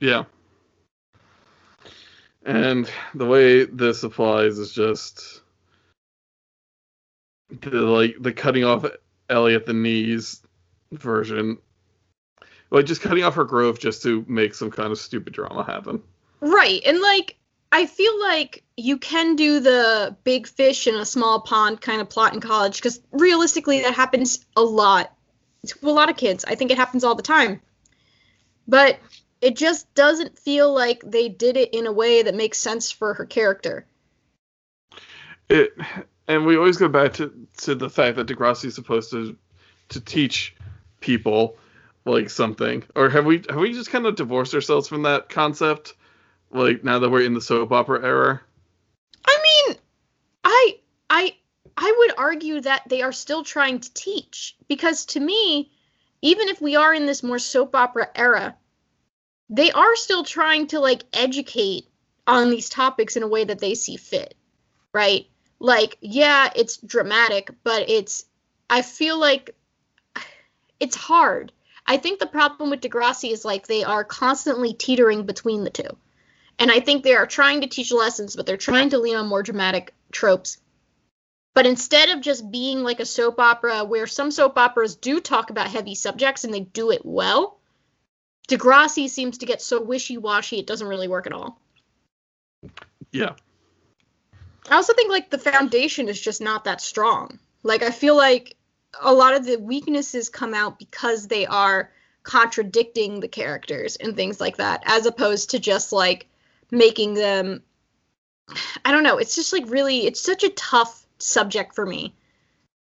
[0.01, 0.25] Yeah.
[2.45, 5.41] And the way this applies is just
[7.61, 8.87] the like the cutting off
[9.29, 10.43] Ellie at the knees
[10.93, 11.59] version.
[12.71, 16.03] Like just cutting off her growth just to make some kind of stupid drama happen.
[16.41, 16.83] Right.
[16.85, 17.37] And like
[17.73, 22.09] I feel like you can do the big fish in a small pond kind of
[22.09, 25.13] plot in college because realistically that happens a lot
[25.67, 26.45] to a lot of kids.
[26.45, 27.61] I think it happens all the time.
[28.67, 28.99] But
[29.41, 33.15] it just doesn't feel like they did it in a way that makes sense for
[33.15, 33.87] her character.
[35.51, 35.77] It
[36.29, 39.37] and we always go back to to the fact that Degrassi is supposed to
[39.91, 40.55] to teach
[41.01, 41.57] people
[42.05, 42.83] like something.
[42.95, 45.95] Or have we have we just kind of divorced ourselves from that concept?
[46.51, 48.41] Like now that we're in the soap opera era?
[49.27, 49.77] I mean,
[50.45, 50.79] I
[51.11, 51.37] I
[51.77, 55.73] I would argue that they are still trying to teach because to me,
[56.23, 58.57] even if we are in this more soap opera era,
[59.51, 61.87] they are still trying to like educate
[62.27, 64.35] on these topics in a way that they see fit,
[64.93, 65.27] right?
[65.59, 68.27] Like, yeah, it's dramatic, but it's
[68.69, 69.55] I feel like
[70.81, 71.53] it's hard.
[71.87, 75.97] I think the problem with Degrassi is like they are constantly teetering between the two.
[76.59, 79.27] And I think they are trying to teach lessons, but they're trying to lean on
[79.27, 80.59] more dramatic tropes.
[81.53, 85.51] But instead of just being like a soap opera, where some soap operas do talk
[85.51, 87.59] about heavy subjects and they do it well,
[88.49, 91.61] Degrassi seems to get so wishy washy it doesn't really work at all.
[93.13, 93.35] Yeah.
[94.71, 97.39] I also think like the foundation is just not that strong.
[97.63, 98.57] Like I feel like
[99.01, 101.91] a lot of the weaknesses come out because they are
[102.23, 106.27] contradicting the characters and things like that, as opposed to just like
[106.71, 107.63] making them.
[108.85, 109.19] I don't know.
[109.19, 112.15] It's just like really, it's such a tough subject for me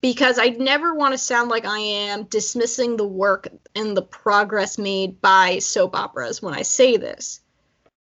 [0.02, 4.78] because I never want to sound like I am dismissing the work and the progress
[4.78, 7.42] made by soap operas when I say this.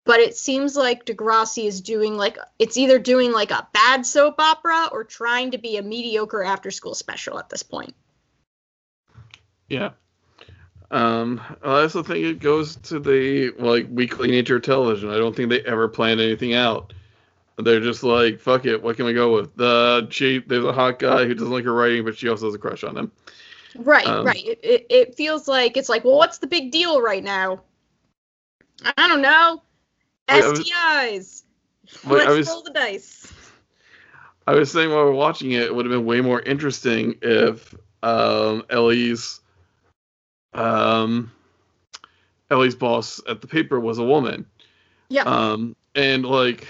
[0.06, 4.36] But it seems like Degrassi is doing like it's either doing like a bad soap
[4.40, 7.96] opera or trying to be a mediocre after school special at this point.
[9.68, 9.92] Yeah.
[10.92, 15.10] Um, I also think it goes to the like weekly nature of television.
[15.10, 16.94] I don't think they ever planned anything out.
[17.58, 19.56] They're just like, fuck it, what can we go with?
[19.56, 22.56] The she there's a hot guy who doesn't like her writing, but she also has
[22.56, 23.12] a crush on him.
[23.76, 24.46] Right, Um, right.
[24.46, 27.62] It, it it feels like it's like, well, what's the big deal right now?
[28.98, 29.62] I don't know.
[30.28, 31.44] STIs.
[32.06, 33.32] Wait, Let's was- roll the dice.
[34.48, 37.16] I was saying while we we're watching it, it would have been way more interesting
[37.24, 39.40] if um, Ellie's
[40.54, 41.32] um,
[42.52, 44.46] Ellie's boss at the paper was a woman.
[45.10, 45.24] Yeah.
[45.24, 46.68] Um, and like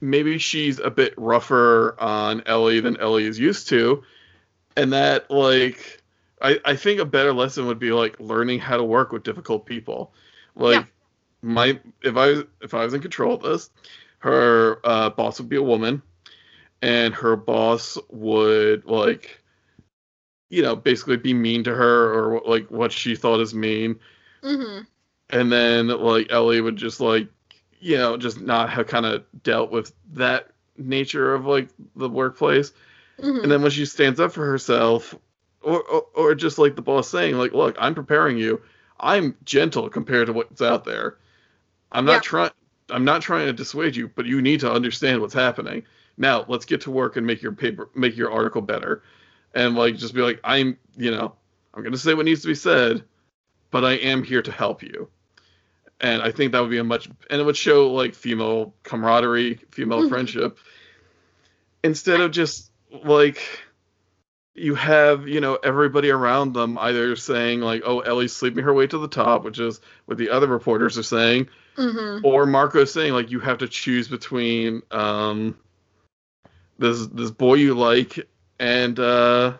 [0.00, 4.02] maybe she's a bit rougher on Ellie than Ellie is used to,
[4.76, 6.02] and that like
[6.40, 9.66] I I think a better lesson would be like learning how to work with difficult
[9.66, 10.12] people.
[10.54, 10.84] Like Yeah.
[11.42, 13.70] My if I if I was in control of this,
[14.18, 16.02] her uh, boss would be a woman,
[16.82, 19.40] and her boss would like
[20.50, 23.98] you know basically be mean to her or like what she thought is mean.
[24.42, 24.80] Hmm
[25.30, 27.28] and then like Ellie would just like
[27.80, 32.72] you know just not have kind of dealt with that nature of like the workplace.
[33.20, 35.14] Hmm and then when she stands up for herself
[35.60, 38.62] or, or or just like the boss saying like look I'm preparing you.
[39.00, 41.18] I'm gentle compared to what's out there
[41.92, 42.20] I'm not Yeah.
[42.20, 42.50] trying
[42.90, 45.84] I'm not trying to dissuade you but you need to understand what's happening
[46.16, 49.02] now let's get to work and make your paper make your article better
[49.54, 51.34] and like just be like I'm you know
[51.74, 53.04] I'm going to say what needs to be said,
[53.70, 55.08] but I am here to help you.
[56.00, 59.60] And I think that would be a much, and it would show like female camaraderie,
[59.70, 60.08] female Mhm.
[60.08, 60.58] friendship,
[61.84, 62.70] instead of just
[63.04, 63.40] like
[64.54, 68.86] you have you know everybody around them either saying like oh ellie's sleeping her way
[68.86, 71.48] to the top which is what the other reporters are saying
[71.78, 75.56] hmm or marco saying like you have to choose between um
[76.78, 79.52] this this boy you like and uh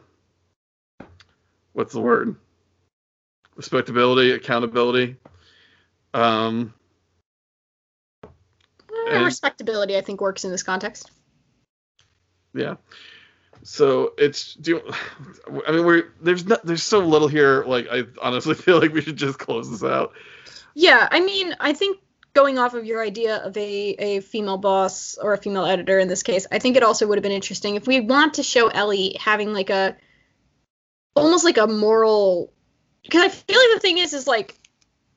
[1.75, 2.35] what's the word
[3.55, 5.17] respectability accountability
[6.13, 6.75] um
[9.11, 11.11] And- respectability, I think, works in this context.
[12.55, 12.77] Yeah.
[13.63, 14.93] So it's do you,
[15.67, 19.03] I mean we're there's not there's so little here like I honestly feel like we
[19.03, 20.13] should just close this out.
[20.75, 21.99] Yeah, I mean, I think
[22.35, 26.09] going off of your idea of a, a female boss or a female editor in
[26.09, 28.69] this case, I think it also would have been interesting if we want to show
[28.69, 29.97] Ellie having like a
[31.17, 32.53] almost like a moral
[33.03, 34.55] because I feel like the thing is is like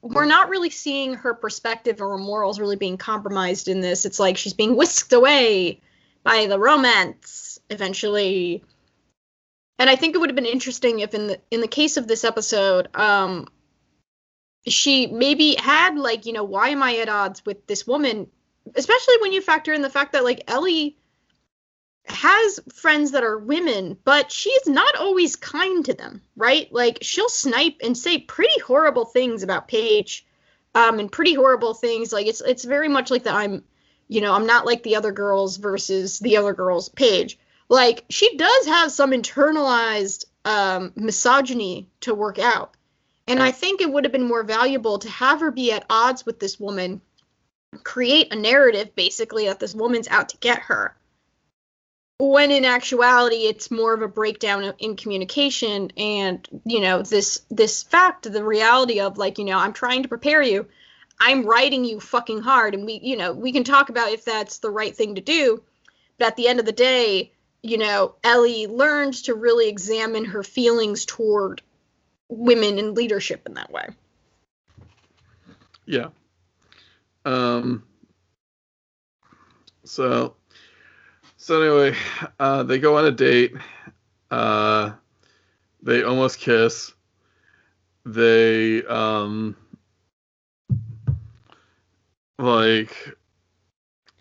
[0.02, 4.06] we're not really seeing her perspective or her morals really being compromised in this.
[4.06, 5.80] It's like she's being whisked away
[6.24, 8.64] by the romance eventually.
[9.78, 12.08] And I think it would have been interesting if in the in the case of
[12.08, 13.48] this episode, um
[14.68, 18.28] she maybe had like, you know, why am I at odds with this woman?
[18.76, 20.98] Especially when you factor in the fact that like Ellie
[22.06, 26.72] has friends that are women, but she's not always kind to them, right?
[26.72, 30.26] Like she'll snipe and say pretty horrible things about Paige,
[30.74, 32.14] um, and pretty horrible things.
[32.14, 33.36] Like it's it's very much like that.
[33.36, 33.64] I'm,
[34.08, 36.90] you know, I'm not like the other girls versus the other girls.
[36.90, 37.38] Paige,
[37.70, 42.76] like she does have some internalized um, misogyny to work out,
[43.28, 46.26] and I think it would have been more valuable to have her be at odds
[46.26, 47.02] with this woman,
[47.84, 50.96] create a narrative basically that this woman's out to get her.
[52.20, 57.82] When in actuality it's more of a breakdown in communication and you know this this
[57.82, 60.68] fact the reality of like you know i'm trying to prepare you.
[61.20, 62.76] I'm writing you fucking hard.
[62.76, 65.64] And we you know we can talk about if that's the right thing to do.
[66.20, 67.32] But at the end of the day
[67.64, 71.64] you know ellie learned to really examine her feelings toward
[72.32, 73.88] women in leadership in that way
[75.86, 76.08] Yeah.
[77.26, 77.84] Um
[79.84, 80.36] so
[81.38, 81.98] so anyway,
[82.40, 83.54] uh they go on a date.
[84.30, 84.94] Uh
[85.82, 86.94] they almost kiss.
[88.06, 89.56] They um
[92.40, 92.96] like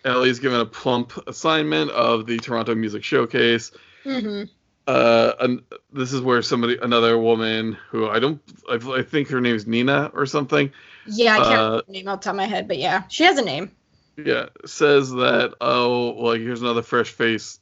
[0.05, 3.71] Ellie's given a plump assignment of the Toronto Music Showcase.
[4.05, 4.45] mm-hmm.
[4.87, 5.63] Uh, and
[5.93, 9.67] this is where somebody, another woman who I don't, I, I think her name is
[9.67, 10.73] Nina or something.
[11.05, 13.05] yeah i can't Uh, remember her name off the top of my head but yeah
[13.09, 13.71] she has a name
[14.17, 17.59] Yeah, says that oh, well, here's another fresh face,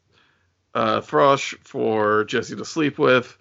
[0.74, 3.36] uh, frosh for Jesse to sleep with,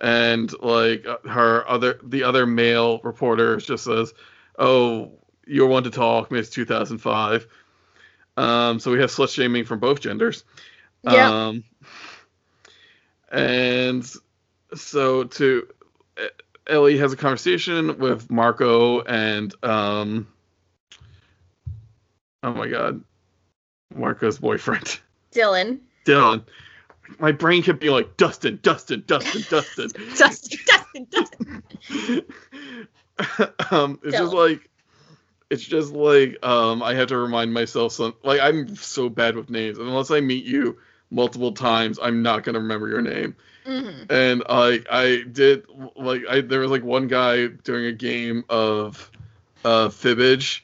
[0.00, 4.14] and like her other, the other male reporter just says,
[4.58, 5.12] oh,
[5.46, 7.46] you're one to talk, Miss 2005.
[8.38, 10.44] Um, so we have slut shaming from both genders.
[11.02, 11.64] yeah Um,
[13.30, 14.10] and
[14.74, 15.68] so to
[16.66, 20.26] Ellie has a conversation with Marco and um
[22.42, 23.02] oh my god
[23.94, 25.00] Marco's boyfriend.
[25.32, 25.78] Dylan.
[26.04, 26.44] Dylan.
[27.18, 29.88] My brain kept being like Dustin Dustin Dustin Dustin.
[30.16, 32.22] Dustin dustin dustin.
[33.70, 34.68] Um it's just like
[35.48, 39.48] it's just like um I have to remind myself some like I'm so bad with
[39.48, 39.78] names.
[39.78, 40.78] Unless I meet you
[41.10, 44.10] multiple times I'm not gonna remember your name mm-hmm.
[44.10, 45.66] and I I did
[45.96, 49.10] like I there was like one guy during a game of
[49.64, 50.60] uh fibbage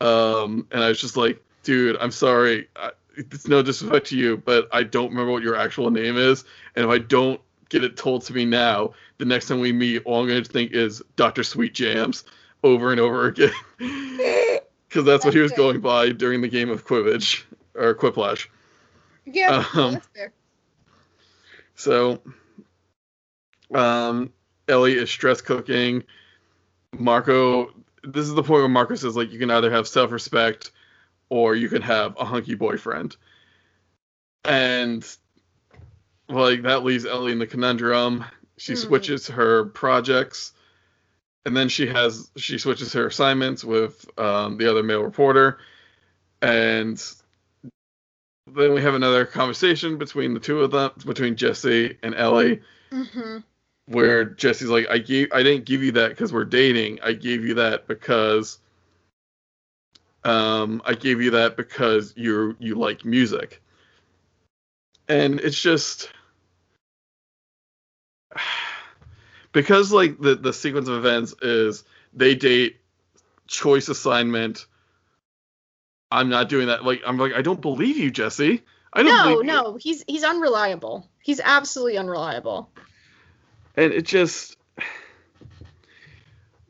[0.00, 4.36] um and I was just like dude I'm sorry I, it's no disrespect to you
[4.36, 6.44] but I don't remember what your actual name is
[6.76, 10.02] and if I don't get it told to me now the next time we meet
[10.04, 11.42] all I'm going to think is Dr.
[11.42, 12.24] Sweet Jams
[12.64, 13.52] over and over again
[14.88, 15.60] because that's what he was Okay.
[15.60, 18.46] going by during the game of Quibbage or Quiplash
[19.32, 20.32] Yeah, Um, that's fair.
[21.74, 22.22] So,
[23.74, 24.32] um,
[24.68, 26.04] Ellie is stress cooking.
[26.98, 27.72] Marco,
[28.02, 30.72] this is the point where Marco says, like, you can either have self respect
[31.28, 33.16] or you can have a hunky boyfriend.
[34.44, 35.06] And,
[36.28, 38.24] like, that leaves Ellie in the conundrum.
[38.56, 38.78] She Mhm.
[38.78, 40.52] switches her projects.
[41.44, 45.58] And then she has she switches her assignments with um, the other male reporter,
[46.42, 47.02] and
[48.54, 52.60] then we have another conversation between the two of them, between Jesse and Ellie,
[52.92, 53.38] Mm-hmm.
[53.86, 57.00] where Jesse's like, "I gave, I didn't give you that because we're dating.
[57.02, 58.58] I gave you that because,
[60.24, 63.62] um, I gave you that because you you like music."
[65.08, 66.10] And it's just
[69.52, 71.84] because like the the sequence of events is
[72.14, 72.76] they date
[73.46, 74.66] choice assignment.
[76.10, 76.84] I'm not doing that.
[76.84, 78.62] Like I'm like I don't believe you, Jesse.
[78.92, 79.14] I don't.
[79.14, 79.44] No, believe you.
[79.44, 81.06] no, he's he's unreliable.
[81.22, 82.70] He's absolutely unreliable.
[83.76, 84.56] and it just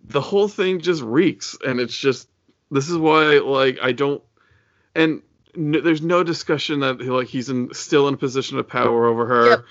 [0.04, 2.28] the whole thing just reeks and it's just
[2.70, 4.22] this is why like i don't
[4.94, 5.22] and
[5.56, 9.26] n- there's no discussion that like he's in still in a position of power over
[9.26, 9.64] her Yep.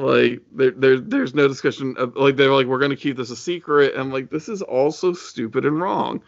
[0.00, 3.30] like there, there there's no discussion of like they're like we're going to keep this
[3.30, 6.20] a secret and like this is also stupid and wrong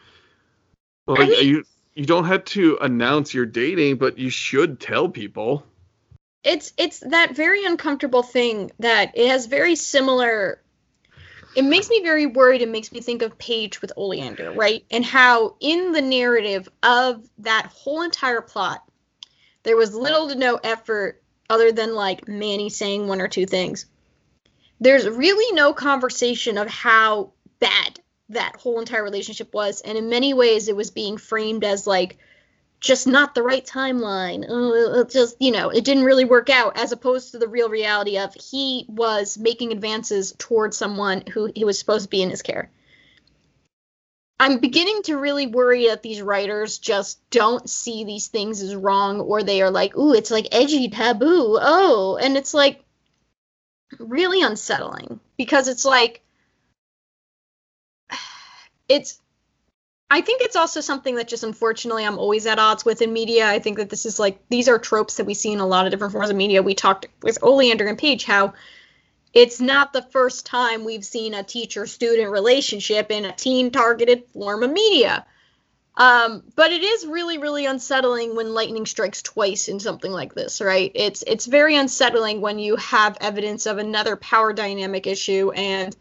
[1.08, 1.64] like mean- you
[1.96, 5.66] you don't have to announce you're dating but you should tell people
[6.44, 10.62] it's it's that very uncomfortable thing that it has very similar
[11.56, 14.84] it makes me very worried it makes me think of Paige with Oleander, right?
[14.90, 18.86] And how in the narrative of that whole entire plot
[19.62, 23.86] there was little to no effort other than like Manny saying one or two things.
[24.80, 27.98] There's really no conversation of how bad
[28.28, 32.18] that whole entire relationship was and in many ways it was being framed as like
[32.80, 34.48] just not the right timeline.
[34.48, 37.68] Uh, it just, you know, it didn't really work out, as opposed to the real
[37.68, 42.30] reality of he was making advances towards someone who he was supposed to be in
[42.30, 42.70] his care.
[44.38, 49.20] I'm beginning to really worry that these writers just don't see these things as wrong,
[49.20, 51.58] or they are like, ooh, it's like edgy taboo.
[51.60, 52.84] Oh, and it's like
[53.98, 56.22] really unsettling because it's like,
[58.88, 59.20] it's
[60.08, 63.48] I think it's also something that just unfortunately I'm always at odds with in media.
[63.48, 65.84] I think that this is like these are tropes that we see in a lot
[65.84, 66.62] of different forms of media.
[66.62, 68.54] We talked with Oleander and Paige how
[69.34, 74.24] it's not the first time we've seen a teacher student relationship in a teen targeted
[74.32, 75.26] form of media.
[75.96, 80.60] Um, but it is really, really unsettling when lightning strikes twice in something like this,
[80.60, 80.92] right?
[80.94, 85.96] It's it's very unsettling when you have evidence of another power dynamic issue and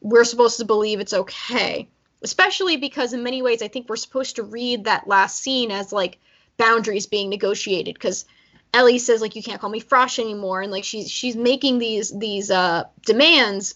[0.00, 1.88] we're supposed to believe it's okay
[2.22, 5.92] especially because in many ways I think we're supposed to read that last scene as
[5.92, 6.18] like
[6.56, 8.24] boundaries being negotiated because
[8.72, 12.16] Ellie says like you can't call me Frosh anymore and like she's she's making these
[12.16, 13.74] these uh demands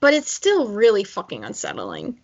[0.00, 2.18] but it's still really fucking unsettling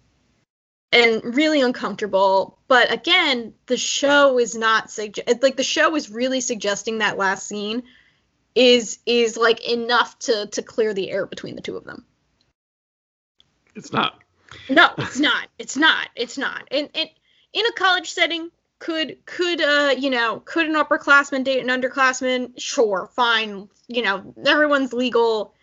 [0.93, 2.59] and really uncomfortable.
[2.69, 7.47] But again the show is not sugge- like the show is really suggesting that last
[7.47, 7.83] scene
[8.55, 12.05] is is like enough to to clear the air between the two of them.
[13.75, 14.23] It's not
[14.69, 15.49] no, it's not.
[15.59, 16.09] It's not.
[16.15, 16.69] It's not.
[16.71, 17.11] And and
[17.53, 22.53] in a college setting, could could uh you know could an upperclassman date an underclassman?
[22.59, 23.69] Sure, fine.
[23.89, 25.55] You know everyone's legal.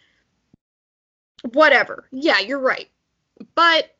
[1.51, 2.07] Whatever.
[2.11, 2.89] Yeah, you're right.
[3.55, 3.93] But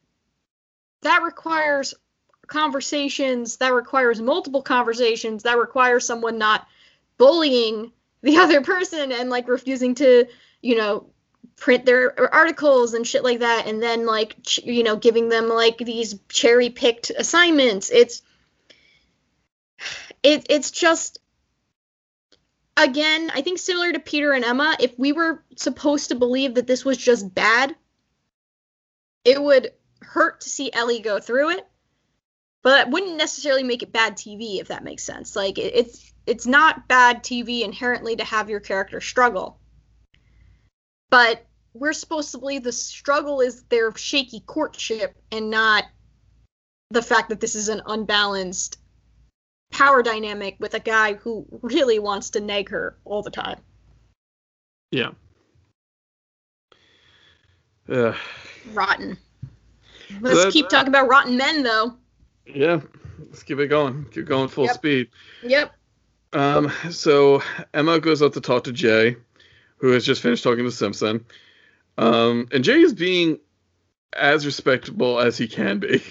[1.01, 1.93] that requires
[2.47, 3.57] conversations.
[3.57, 5.43] That requires multiple conversations.
[5.43, 6.67] That requires someone not
[7.17, 10.25] bullying the other person and like refusing to
[10.61, 11.12] you know
[11.57, 15.47] print their articles and shit like that and then like ch- you know giving them
[15.47, 17.89] like these cherry picked assignments.
[17.91, 18.21] It's
[20.21, 21.19] it, it's just
[22.75, 26.65] again i think similar to peter and emma if we were supposed to believe that
[26.65, 27.75] this was just bad
[29.23, 31.67] it would hurt to see ellie go through it
[32.63, 35.35] but that wouldn't necessarily make it bad tv if that makes sense.
[35.35, 39.59] Like it, it's it's not bad tv inherently to have your character struggle
[41.13, 41.45] but
[41.75, 45.83] we're supposed to believe the struggle is their shaky courtship and not
[46.89, 48.79] the fact that this is an unbalanced
[49.71, 53.59] power dynamic with a guy who really wants to nag her all the time.
[54.89, 55.11] yeah
[57.89, 58.13] uh,
[58.71, 59.15] Rotten.
[60.21, 61.93] Let's that- keep talking about rotten men, though.
[62.47, 62.81] yeah
[63.19, 64.73] let's keep it going keep going full Yep.
[64.75, 65.09] speed
[65.43, 65.75] Yep.
[66.33, 67.43] Um, so
[67.75, 69.15] Emma goes out to talk to Jay,
[69.83, 71.25] who has just finished talking to Simpson.
[71.97, 73.37] Um, and Jay is being
[74.13, 76.01] as respectable as he can be.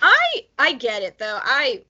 [0.00, 1.40] I I get it though.
[1.42, 1.82] I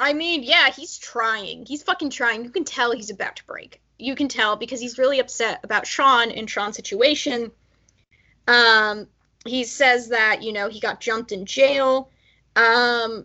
[0.00, 1.66] I mean, yeah, he's trying.
[1.66, 2.42] He's fucking trying.
[2.42, 3.80] You can tell he's about to break.
[3.96, 7.52] You can tell because he's really upset about Sean and Sean's situation.
[8.48, 9.06] Um
[9.46, 12.10] he says that, you know, he got jumped in jail.
[12.56, 13.24] Um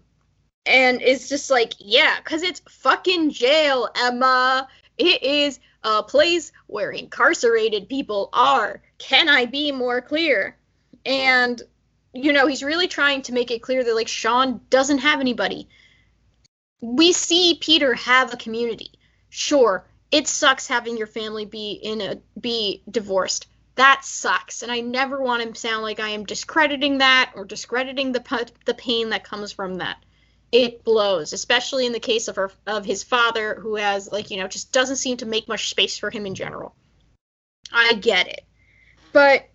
[0.67, 4.67] and it's just like, yeah, cuz it's fucking jail, Emma.
[4.99, 8.81] It is a place where incarcerated people are.
[8.97, 10.57] Can I be more clear?
[11.05, 11.61] And
[12.13, 15.67] you know, he's really trying to make it clear that like Sean doesn't have anybody.
[16.79, 18.91] We see Peter have a community.
[19.29, 23.47] Sure, it sucks having your family be in a be divorced.
[23.75, 28.11] That sucks, and I never want to sound like I am discrediting that or discrediting
[28.11, 29.97] the the pain that comes from that.
[30.53, 34.37] It blows, especially in the case of her of his father, who has like you
[34.37, 36.75] know just doesn't seem to make much space for him in general.
[37.71, 38.45] I get it,
[39.11, 39.49] but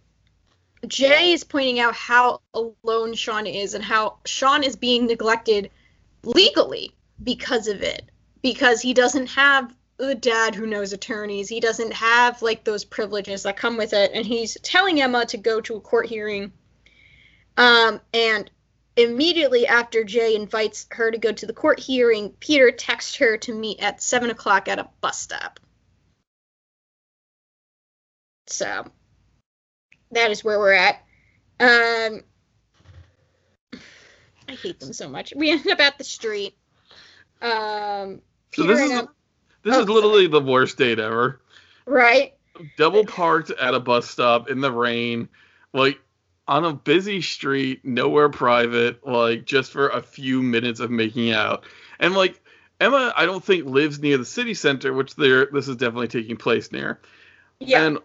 [0.86, 5.70] Jay is pointing out how alone Sean is and how Sean is being neglected
[6.22, 8.10] legally because of it.
[8.42, 11.48] Because he doesn't have the dad who knows attorneys.
[11.48, 14.12] He doesn't have like those privileges that come with it.
[14.14, 16.52] And he's telling Emma to go to a court hearing.
[17.56, 18.48] Um, and
[18.98, 23.54] immediately after Jay invites her to go to the court hearing, Peter texts her to
[23.54, 25.60] meet at seven o'clock at a bus stop.
[28.48, 28.84] So
[30.10, 30.96] that is where we're at.
[31.60, 32.22] Um,
[34.48, 35.32] I hate them so much.
[35.36, 36.56] We end up at the street.
[37.40, 38.20] Um,
[38.54, 38.90] So this is
[39.62, 41.40] this Oh, is literally the worst date ever.
[41.86, 42.34] right.
[42.76, 45.28] Double parked at a bus stop in the rain,
[45.72, 46.00] like
[46.48, 51.64] on a busy street, nowhere private, like just for a few minutes of making out.
[52.00, 52.40] And like
[52.80, 56.36] Emma, I don't think lives near the city center, which there this is definitely taking
[56.36, 57.00] place near.
[57.60, 57.84] Yeah.
[57.84, 57.98] And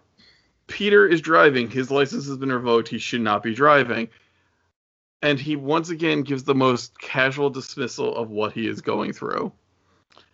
[0.67, 1.69] Peter is driving.
[1.69, 2.89] His license has been revoked.
[2.89, 4.09] He should not be driving.
[5.21, 9.53] And he once again gives the most casual dismissal of what he is going through.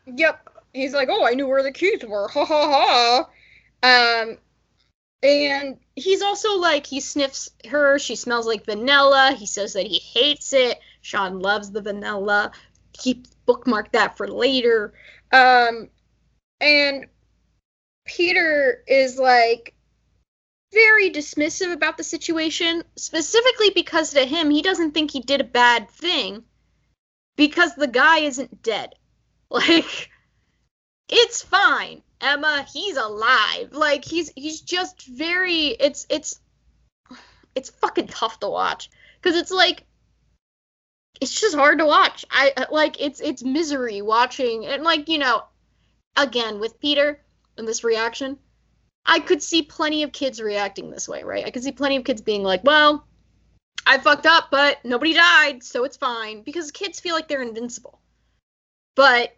[0.08, 0.50] Yep.
[0.74, 2.28] He's like, oh, I knew where the keys were.
[2.30, 3.26] Ha ha
[3.84, 4.22] ha.
[4.24, 4.38] Um,
[5.22, 8.00] and he's also like, he sniffs her.
[8.00, 9.36] She smells like vanilla.
[9.38, 10.80] He says that he hates it.
[11.02, 12.52] Sean loves the vanilla.
[12.94, 14.94] Keep bookmark that for later.
[15.32, 15.90] Um,
[16.62, 17.08] and
[18.06, 19.74] Peter is like
[20.72, 25.46] very dismissive about the situation, specifically because to him, he doesn't think he did a
[25.46, 26.44] bad thing
[27.36, 28.96] because the guy isn't dead.
[29.52, 30.12] Like,
[31.10, 32.04] it's fine.
[32.22, 33.72] Emma, he's alive.
[33.72, 36.40] Like he's he's just very it's it's
[37.56, 38.90] it's fucking tough to watch
[39.22, 39.86] cuz it's like
[41.22, 42.26] it's just hard to watch.
[42.32, 45.44] I like it's it's misery watching and like, you know,
[46.16, 47.22] again with Peter
[47.58, 48.38] and this reaction,
[49.06, 51.46] I could see plenty of kids reacting this way, right?
[51.46, 53.06] I could see plenty of kids being like, "Well,
[53.86, 58.00] I fucked up, but nobody died, so it's fine." Because kids feel like they're invincible.
[58.96, 59.36] But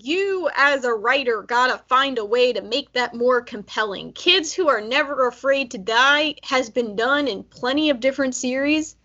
[0.00, 4.12] you as a writer gotta find a way to make that more compelling.
[4.12, 8.96] Kids who are never afraid to die has been done in plenty of different series.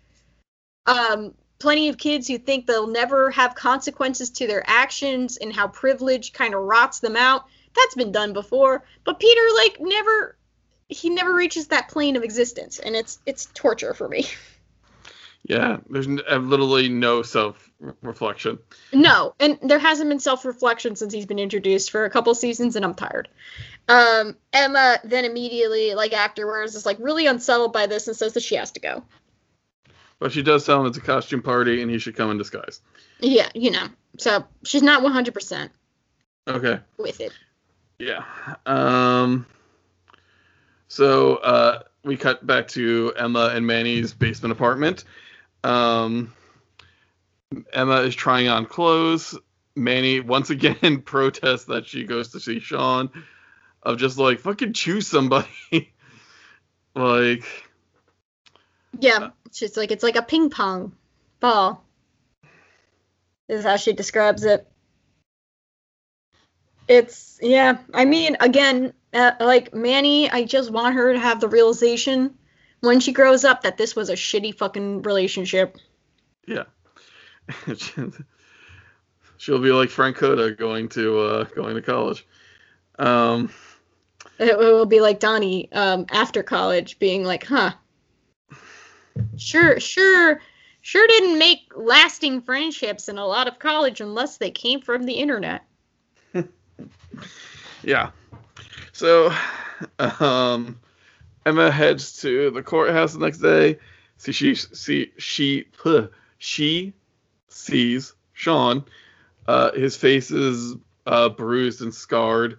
[0.86, 5.68] Um, plenty of kids who think they'll never have consequences to their actions and how
[5.68, 7.46] privilege kind of rots them out.
[7.74, 8.84] That's been done before.
[9.04, 10.36] But Peter like never
[10.88, 14.26] he never reaches that plane of existence and it's it's torture for me.
[15.48, 17.70] Yeah, there's n- uh, literally no self
[18.02, 18.58] reflection.
[18.92, 22.84] No, and there hasn't been self-reflection since he's been introduced for a couple seasons, and
[22.84, 23.28] I'm tired.
[23.88, 28.42] Um, Emma then immediately, like afterwards, is like really unsettled by this and says that
[28.42, 29.02] she has to go.
[30.18, 32.80] But she does tell him it's a costume party and he should come in disguise.
[33.20, 33.86] Yeah, you know.
[34.18, 35.70] So she's not 100%
[36.48, 36.80] Okay.
[36.98, 37.32] with it.
[37.98, 38.24] Yeah.
[38.66, 39.46] Um.
[40.88, 45.04] So uh, we cut back to Emma and Manny's basement apartment.
[45.64, 46.32] Um,
[47.72, 49.36] Emma is trying on clothes.
[49.74, 53.10] Manny once again protests that she goes to see Sean,
[53.82, 55.48] of just like fucking choose somebody.
[56.94, 57.44] like,
[58.98, 60.92] Yeah, she's like it's like a ping pong
[61.40, 61.84] ball.
[63.48, 64.66] Is how she describes it.
[66.86, 67.78] It's yeah.
[67.94, 72.34] I mean, again, uh, like Manny, I just want her to have the realization
[72.80, 75.76] when she grows up that this was a shitty fucking relationship.
[76.46, 76.64] yeah.
[79.38, 82.26] She'll be like Frank Coda going to uh, going to college.
[82.98, 83.50] Um,
[84.38, 87.72] It, will be like Donnie um, after college being like, huh.
[89.36, 90.40] Sure, sure,
[90.80, 95.14] sure didn't make lasting friendships in a lot of college unless they came from the
[95.14, 95.62] internet.
[97.82, 98.10] Yeah.
[98.92, 99.32] So,
[99.98, 100.78] um,
[101.48, 103.78] Emma heads to the courthouse the next day.
[104.18, 106.92] See, she see she huh, she
[107.48, 108.84] sees Sean.
[109.46, 110.76] Uh, his face is
[111.06, 112.58] uh, bruised and scarred,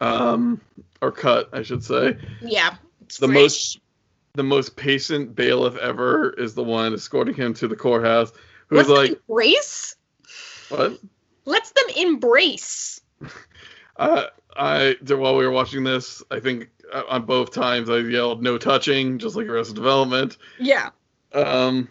[0.00, 0.60] um,
[1.02, 2.16] or cut, I should say.
[2.40, 2.76] Yeah.
[3.02, 3.34] it's The fresh.
[3.36, 3.80] most
[4.32, 8.32] the most patient bailiff ever is the one escorting him to the courthouse.
[8.68, 9.96] Who's Let's like, embrace.
[10.70, 10.98] what?
[11.44, 13.00] Let's them embrace.
[13.98, 14.24] Uh,
[14.56, 18.58] I while we were watching this, I think uh, on both times I yelled "no
[18.58, 20.36] touching," just like Arrested Development.
[20.58, 20.90] Yeah.
[21.32, 21.88] Um,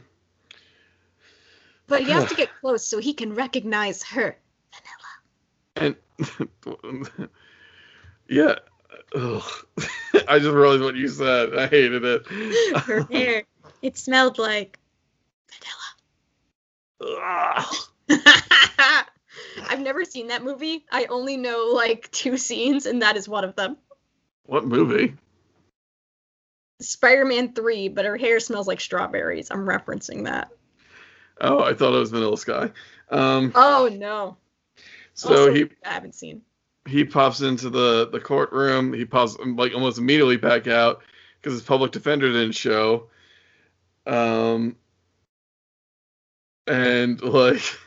[1.88, 4.38] But he has to get close so he can recognize her.
[5.78, 5.95] Vanilla.
[6.97, 7.08] And
[8.30, 8.56] yeah,
[9.14, 9.43] Ugh.
[10.28, 11.56] I just realized what you said.
[11.58, 12.28] I hated it.
[12.78, 13.43] Her hair.
[13.82, 14.80] It smelled like
[16.99, 17.66] vanilla.
[19.70, 20.86] I've never seen that movie.
[20.91, 23.78] I only know like two scenes, and that is one of them.
[24.45, 25.16] what movie?
[26.82, 29.49] Spider-Man 3, but her hair smells like strawberries.
[29.49, 30.49] I'm referencing that.
[31.39, 32.72] Oh, I thought it was Vanilla Sky.
[33.10, 34.38] Um, Oh no.
[35.14, 36.41] so Also, he I haven't seen.
[36.88, 38.93] he pops into the the courtroom.
[38.93, 41.01] He pops like almost immediately back out
[41.39, 43.10] because his public defender didn't show.
[44.06, 44.76] Um,
[46.68, 47.62] and like,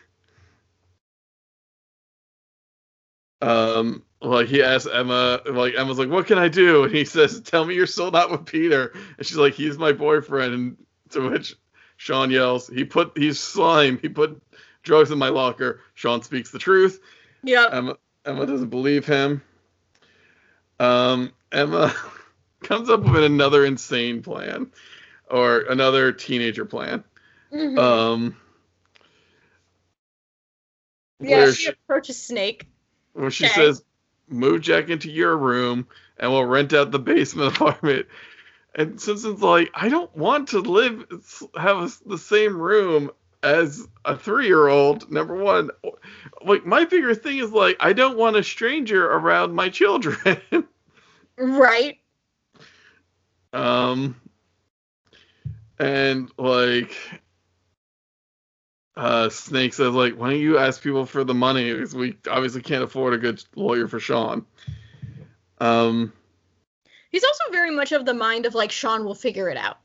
[3.41, 7.41] um, like he asks Emma, like Emma's like, "What can I do?" And he says,
[7.41, 10.76] "Tell me you're still not with Peter." And she's like, "He's my boyfriend." And
[11.11, 11.55] to which
[11.97, 13.99] Sean yells, "He put he's slime.
[14.01, 14.41] He put
[14.82, 17.01] drugs in my locker." Sean speaks the truth.
[17.43, 17.66] Yeah.
[17.70, 19.43] Emma Emma doesn't believe him.
[20.80, 21.95] Um, Emma
[22.62, 24.72] comes up with another insane plan,
[25.30, 27.05] or another teenager plan.
[27.53, 27.78] Mhm.
[27.78, 28.36] Um,
[31.20, 32.66] yeah, she she, approaches Snake.
[33.18, 33.54] Where she okay.
[33.54, 33.84] says,
[34.28, 35.86] "Move Jack into your room,
[36.18, 38.06] and we'll rent out the basement apartment."
[38.74, 41.04] And Simpson's like, "I don't want to live
[41.56, 43.10] have the same room
[43.42, 45.70] as a three-year-old." Number one,
[46.44, 50.40] like my bigger thing is like, I don't want a stranger around my children.
[51.38, 52.00] Right.
[53.52, 54.20] Um,
[55.78, 56.96] and like,
[58.99, 61.72] uh, Snake says, like, why don't you ask people for the money?
[61.72, 64.44] Because we obviously can't afford a good lawyer for Sean.
[65.61, 66.12] Um,
[67.11, 69.78] He's also very much of the mind of like Sean will figure it out.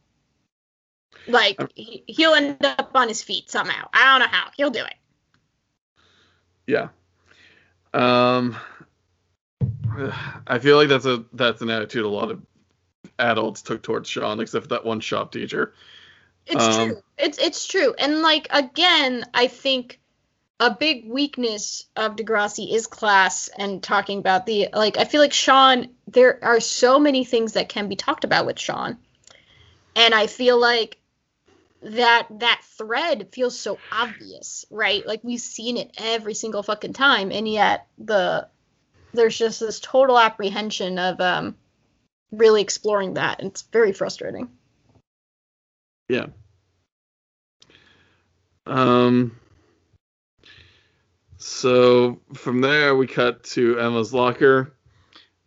[1.28, 3.88] Like he, he'll end up on his feet somehow.
[3.94, 4.50] I don't know how.
[4.58, 4.96] He'll do it.
[6.68, 6.90] yeah.
[7.94, 8.58] Um,
[10.48, 12.42] I feel like that's a that's an attitude a lot of
[13.20, 15.76] adults took towards Sean, except for that one shop teacher.
[16.48, 17.04] It's Um, true.
[17.18, 17.94] It's it's true.
[17.98, 20.00] And like again, I think
[20.60, 25.34] a big weakness of Degrassi is class and talking about the like I feel like
[25.34, 28.98] Sean there are so many things that can be talked about with Sean.
[29.96, 30.98] And I feel like
[31.82, 35.06] that that thread feels so obvious, right?
[35.06, 38.48] Like we've seen it every single fucking time and yet the
[39.14, 41.58] there's just this total apprehension of um
[42.32, 44.50] really exploring that and it's very frustrating.
[46.10, 46.28] Yeah.
[48.66, 49.38] Um.
[51.38, 54.74] So from there, we cut to Emma's locker.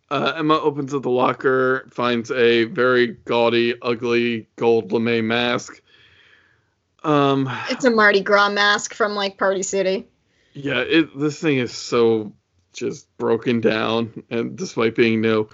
[0.09, 5.81] Uh, Emma opens up the locker, finds a very gaudy, ugly gold lame mask.
[7.03, 10.07] Um, It's a Mardi Gras mask from like Party City.
[10.53, 12.33] yeah, it this thing is so
[12.73, 15.49] just broken down, and despite being new,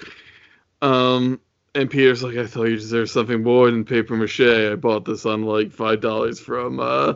[0.81, 1.39] um,
[1.75, 4.41] and Peter's like, I thought you deserved something more than paper mache.
[4.41, 7.15] I bought this on like five dollars from uh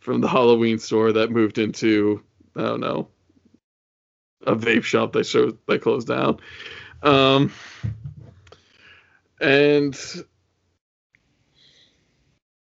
[0.00, 2.22] from the Halloween store that moved into
[2.56, 3.08] I don't know
[4.46, 6.40] a vape shop that showed that closed down.
[7.02, 7.52] Um,
[9.40, 9.98] and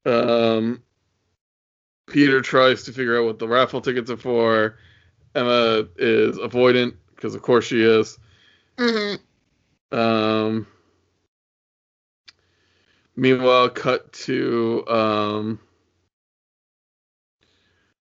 [0.04, 0.82] um,
[2.06, 4.78] Peter tries to figure out what the raffle tickets are for.
[5.34, 8.18] Emma is avoidant because, of course, she is.
[8.76, 9.96] Mm-hmm.
[9.96, 10.66] Um,
[13.16, 15.60] meanwhile, cut to um,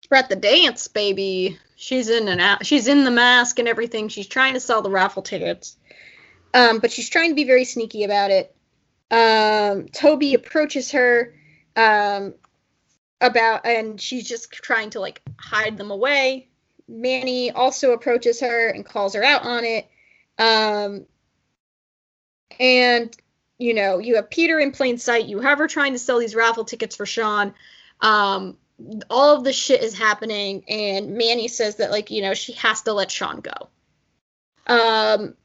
[0.09, 1.59] We're at the dance, baby.
[1.75, 2.65] She's in and out.
[2.65, 4.07] She's in the mask and everything.
[4.07, 5.77] She's trying to sell the raffle tickets,
[6.53, 8.55] um, but she's trying to be very sneaky about it.
[9.11, 11.35] Um, Toby approaches her
[11.75, 12.33] um,
[13.21, 16.49] about, and she's just trying to like hide them away.
[16.87, 19.89] Manny also approaches her and calls her out on it.
[20.37, 21.05] Um,
[22.59, 23.15] and
[23.57, 25.25] you know, you have Peter in plain sight.
[25.25, 27.53] You have her trying to sell these raffle tickets for Sean.
[28.01, 28.57] Um,
[29.09, 32.81] all of this shit is happening and Manny says that like you know she has
[32.83, 33.69] to let Sean go.
[34.67, 35.35] Um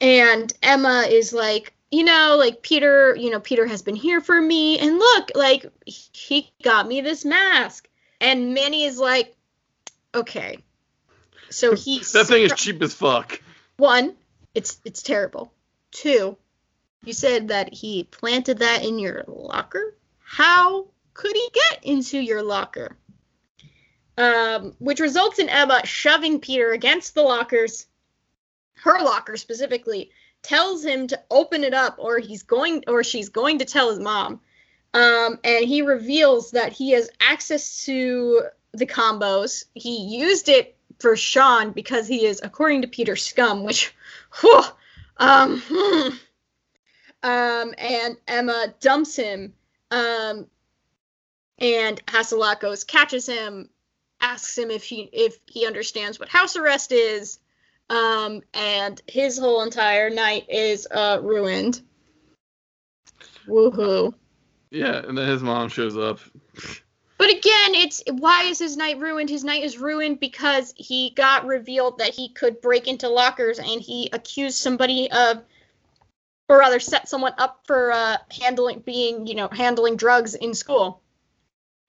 [0.00, 4.40] and Emma is like you know like Peter you know Peter has been here for
[4.40, 7.88] me and look like he got me this mask
[8.20, 9.34] and Manny is like
[10.14, 10.58] okay.
[11.50, 13.42] So he that thing is cheap as fuck.
[13.76, 14.14] one
[14.54, 15.52] it's it's terrible.
[15.90, 16.36] Two
[17.04, 19.96] you said that he planted that in your locker?
[20.18, 22.96] How could he get into your locker?
[24.16, 27.86] Um, which results in Emma shoving Peter against the lockers,
[28.74, 30.10] her locker specifically,
[30.42, 33.98] tells him to open it up or he's going or she's going to tell his
[33.98, 34.40] mom.
[34.94, 38.42] Um, and he reveals that he has access to
[38.72, 39.64] the combos.
[39.74, 43.94] He used it for Sean because he is, according to Peter, scum, which,
[44.40, 44.62] whew,
[45.18, 46.16] um, hmm.
[47.22, 49.52] Um, and Emma dumps him.
[49.90, 50.46] Um,
[51.58, 53.68] and Hatzilakos catches him,
[54.20, 57.38] asks him if he if he understands what house arrest is,
[57.90, 61.82] um, and his whole entire night is uh, ruined.
[63.48, 64.14] Woohoo.
[64.70, 66.20] Yeah, and then his mom shows up.
[67.18, 69.28] But again, it's why is his night ruined?
[69.28, 73.80] His night is ruined because he got revealed that he could break into lockers and
[73.80, 75.42] he accused somebody of
[76.48, 81.02] or rather set someone up for uh, handling being, you know, handling drugs in school.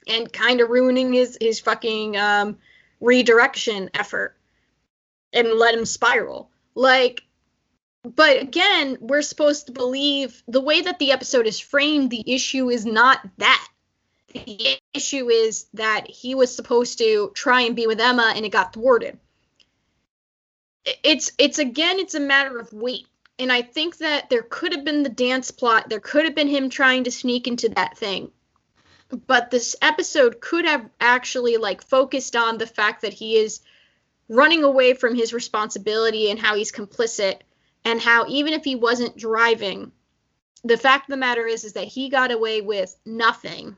[0.08, 2.58] And kind of ruining his his fucking um,
[3.00, 4.36] redirection effort
[5.34, 6.50] and let him spiral.
[6.74, 7.24] Like
[8.04, 12.70] but again, we're supposed to believe the way that the episode is framed, the issue
[12.70, 13.68] is not that.
[14.34, 18.52] The issue is that he was supposed to try and be with Emma and it
[18.52, 19.20] got thwarted.
[21.04, 23.08] It's it's again it's a matter of weight.
[23.40, 25.88] And I think that there could have been the dance plot.
[25.88, 28.32] There could have been him trying to sneak into that thing.
[29.26, 33.62] But this episode could have actually like focused on the fact that he is
[34.28, 37.40] running away from his responsibility and how he's complicit
[37.86, 39.92] and how even if he wasn't driving,
[40.64, 43.76] the fact of the matter is is that he got away with nothing.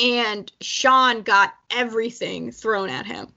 [0.00, 3.28] And Sean got everything thrown at him.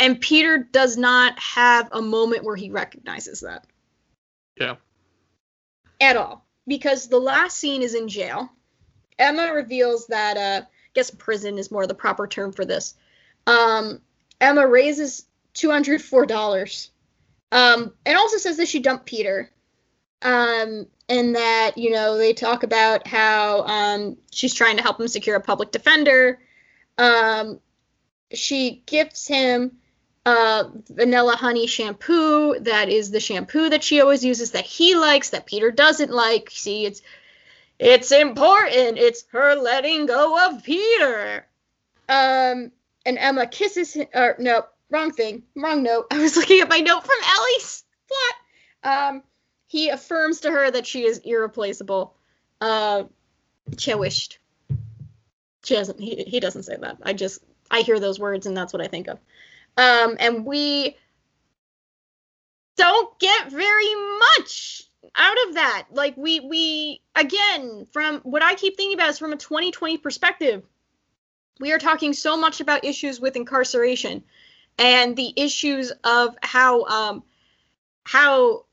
[0.00, 3.66] And Peter does not have a moment where he recognizes that.
[4.60, 4.76] Yeah.
[6.00, 6.46] At all.
[6.66, 8.50] Because the last scene is in jail.
[9.18, 12.94] Emma reveals that uh I guess prison is more the proper term for this.
[13.46, 14.00] Um
[14.40, 16.90] Emma raises $204
[17.52, 19.50] um, and also says that she dumped Peter.
[20.22, 25.08] Um, and that, you know, they talk about how um, she's trying to help him
[25.08, 26.40] secure a public defender.
[26.98, 27.60] Um,
[28.32, 29.78] she gifts him
[30.26, 32.58] uh, vanilla honey shampoo.
[32.60, 36.50] That is the shampoo that she always uses that he likes, that Peter doesn't like.
[36.50, 37.02] See, it's
[37.78, 38.98] it's important.
[38.98, 41.46] It's her letting go of Peter.
[42.08, 42.72] Um,
[43.06, 44.06] and Emma kisses him.
[44.14, 46.06] Or no, wrong thing, wrong note.
[46.10, 49.12] I was looking at my note from Ellie's plot.
[49.12, 49.22] Um,
[49.66, 52.14] he affirms to her that she is irreplaceable.
[52.60, 53.04] Uh,
[53.76, 54.38] cherished.
[55.64, 56.00] She doesn't.
[56.00, 56.98] He, he doesn't say that.
[57.02, 59.18] I just I hear those words and that's what I think of.
[59.76, 60.96] Um, and we
[62.76, 64.82] don't get very much
[65.16, 65.86] out of that.
[65.92, 70.62] Like we we again from what I keep thinking about is from a 2020 perspective.
[71.58, 74.24] We are talking so much about issues with incarceration
[74.78, 77.22] and the issues of how um
[78.04, 78.64] how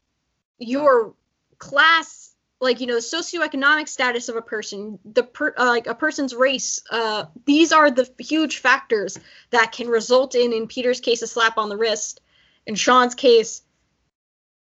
[0.58, 1.14] your
[1.58, 2.27] class
[2.60, 6.82] like you know socioeconomic status of a person the per, uh, like a person's race
[6.90, 9.20] uh these are the huge factors
[9.52, 12.22] that can result in in peter's case a slap on the wrist
[12.66, 13.62] in sean's case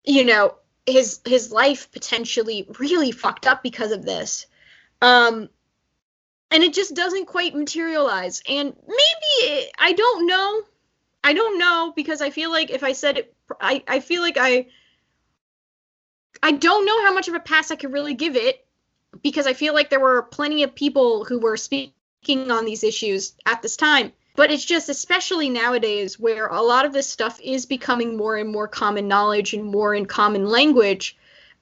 [0.04, 0.54] you know
[0.86, 4.46] his his life potentially really fucked up because of this.
[5.02, 5.50] Um
[6.52, 8.40] and it just doesn't quite materialize.
[8.48, 10.62] And maybe i don't know.
[11.24, 14.36] I don't know because I feel like if I said it, I, I feel like
[14.38, 14.68] I
[16.46, 18.64] I don't know how much of a pass I could really give it
[19.20, 23.34] because I feel like there were plenty of people who were speaking on these issues
[23.44, 24.12] at this time.
[24.36, 28.48] But it's just, especially nowadays, where a lot of this stuff is becoming more and
[28.48, 31.16] more common knowledge and more in common language,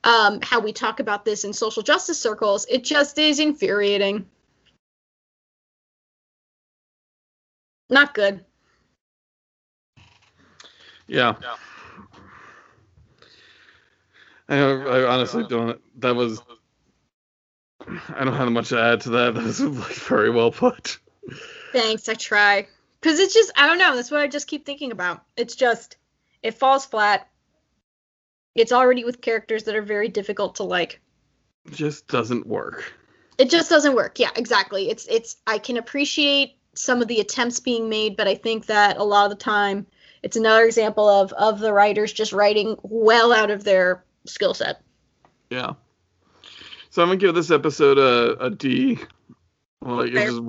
[0.04, 4.26] um, how we talk about this in social justice circles, it just is infuriating.
[7.88, 8.44] Not good.
[11.06, 11.36] Yeah.
[11.40, 11.54] yeah.
[14.48, 15.80] I, I honestly don't.
[16.00, 16.42] That was.
[17.86, 19.34] I don't have much to add to that.
[19.34, 20.98] That was like very well put.
[21.72, 22.08] Thanks.
[22.08, 22.66] I try.
[23.00, 23.94] Because it's just, I don't know.
[23.94, 25.22] That's what I just keep thinking about.
[25.36, 25.98] It's just,
[26.42, 27.28] it falls flat.
[28.54, 31.00] It's already with characters that are very difficult to like.
[31.70, 32.94] Just doesn't work.
[33.36, 34.18] It just doesn't work.
[34.18, 34.88] Yeah, exactly.
[34.88, 38.96] It's, it's, I can appreciate some of the attempts being made, but I think that
[38.96, 39.86] a lot of the time
[40.22, 44.82] it's another example of of the writers just writing well out of their skill set.
[45.50, 45.74] Yeah.
[46.90, 48.98] So I'm gonna give this episode a, a D.
[49.80, 50.42] Like it's just,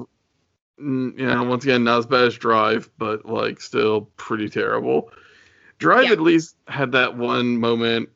[0.78, 5.12] you know, once again, not as bad as Drive, but like still pretty terrible.
[5.78, 6.12] Drive yeah.
[6.12, 8.10] at least had that one moment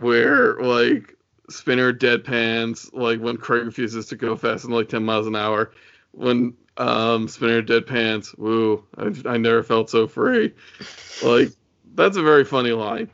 [0.00, 1.14] where like
[1.50, 5.72] Spinner deadpans like when Craig refuses to go fast and like 10 miles an hour.
[6.12, 8.36] When um, Spinner deadpans.
[8.38, 8.84] Woo!
[8.96, 10.54] I've, I never felt so free.
[11.22, 11.50] Like
[11.94, 13.10] that's a very funny line.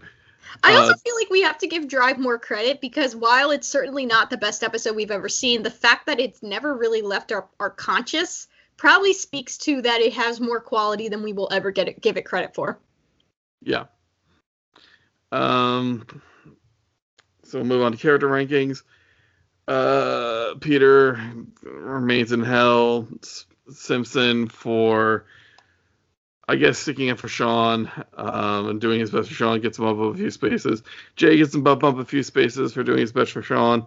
[0.62, 3.68] I also uh, feel like we have to give Drive more credit because while it's
[3.68, 7.32] certainly not the best episode we've ever seen, the fact that it's never really left
[7.32, 8.46] our, our conscious
[8.76, 12.16] probably speaks to that it has more quality than we will ever get it, give
[12.16, 12.78] it credit for.
[13.62, 13.84] Yeah.
[15.32, 16.06] Um.
[17.44, 18.82] So we'll move on to character rankings.
[19.66, 21.20] Uh, Peter
[21.62, 23.08] remains in hell.
[23.70, 25.24] Simpson for,
[26.48, 29.86] I guess, sticking up for Sean um, and doing his best for Sean, gets him
[29.86, 30.82] up a few spaces.
[31.16, 33.86] Jay gets him bump up a few spaces for doing his best for Sean.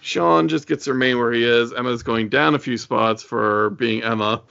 [0.00, 1.72] Sean just gets to remain where he is.
[1.72, 4.42] Emma's going down a few spots for being Emma.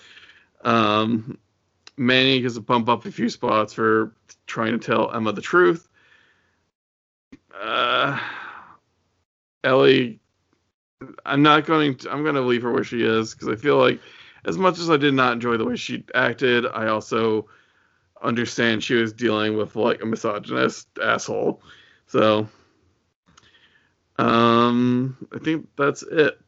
[0.64, 1.38] Um,
[1.98, 4.14] Manny gets to bump up a few spots for
[4.46, 5.88] trying to tell Emma the truth.
[7.60, 8.20] Uh,
[9.64, 10.20] Ellie,
[11.26, 12.12] I'm not going to.
[12.12, 14.00] I'm going to leave her where she is because I feel like,
[14.48, 17.48] as much as I did not enjoy the way she acted, I also
[18.24, 21.62] understand she was dealing with like a misogynist asshole.
[22.08, 22.48] So,
[24.18, 26.40] um, I think that's it.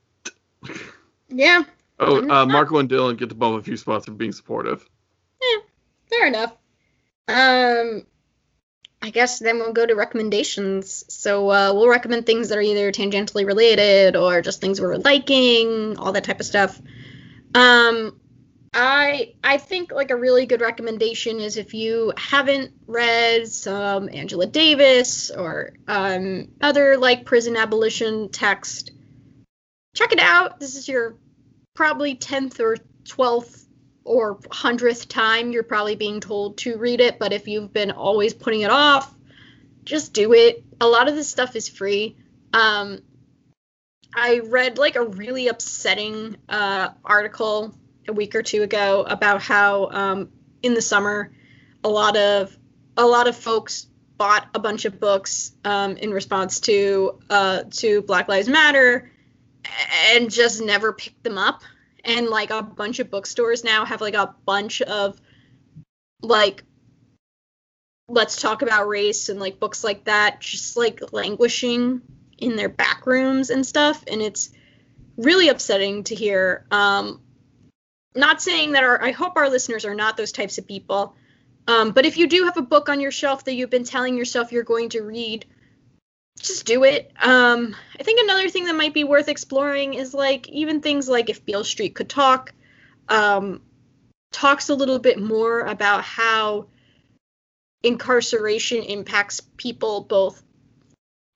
[1.28, 1.64] Yeah.
[2.00, 4.88] Oh, uh, Marco and Dylan get to bump a few spots for being supportive.
[5.42, 5.62] Yeah,
[6.10, 6.54] fair enough.
[7.28, 8.06] Um,
[9.02, 11.04] I guess then we'll go to recommendations.
[11.10, 15.98] So uh, we'll recommend things that are either tangentially related or just things we're liking,
[15.98, 16.82] all that type of stuff.
[17.56, 18.20] Um,
[18.74, 24.46] I I think like a really good recommendation is if you haven't read some Angela
[24.46, 28.92] Davis or um, other like prison abolition text,
[29.96, 30.60] check it out.
[30.60, 31.18] This is your
[31.74, 32.78] probably tenth or
[33.08, 33.68] twelfth
[34.04, 38.34] or hundredth time you're probably being told to read it, but if you've been always
[38.34, 39.14] putting it off,
[39.84, 40.64] just do it.
[40.80, 42.18] A lot of this stuff is free.
[42.54, 43.00] Um,
[44.16, 47.76] I read like a really upsetting uh, article
[48.08, 50.30] a week or two ago about how um,
[50.64, 51.32] in the summer
[51.84, 52.56] a lot of
[52.98, 53.88] a lot of folks
[54.18, 59.12] bought a bunch of books um, in response to uh, to Black Lives Matter
[60.12, 61.62] and just never picked them up.
[62.04, 65.20] And like a bunch of bookstores now have like a bunch of
[66.22, 66.64] like
[68.08, 72.02] let's talk about race and like books like that just like languishing
[72.42, 74.52] in their back rooms and stuff and it's
[75.18, 77.22] really upsetting to hear um
[78.16, 81.16] not saying that our i hope our listeners are not those types of people
[81.68, 84.18] um but if you do have a book on your shelf that you've been telling
[84.18, 85.46] yourself you're going to read
[86.40, 87.12] just do it.
[87.22, 91.30] Um, I think another thing that might be worth exploring is like even things like
[91.30, 92.54] if Beale Street could talk,
[93.10, 93.62] um,
[94.32, 96.68] talks a little bit more about how
[97.84, 100.42] incarceration impacts people, both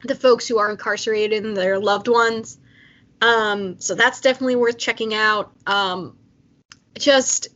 [0.04, 2.60] the folks who are incarcerated and their loved ones.
[3.22, 5.54] Um, so that's definitely worth checking out.
[5.66, 6.18] Um,
[6.98, 7.48] just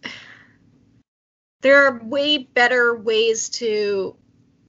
[1.62, 4.16] there are way better ways to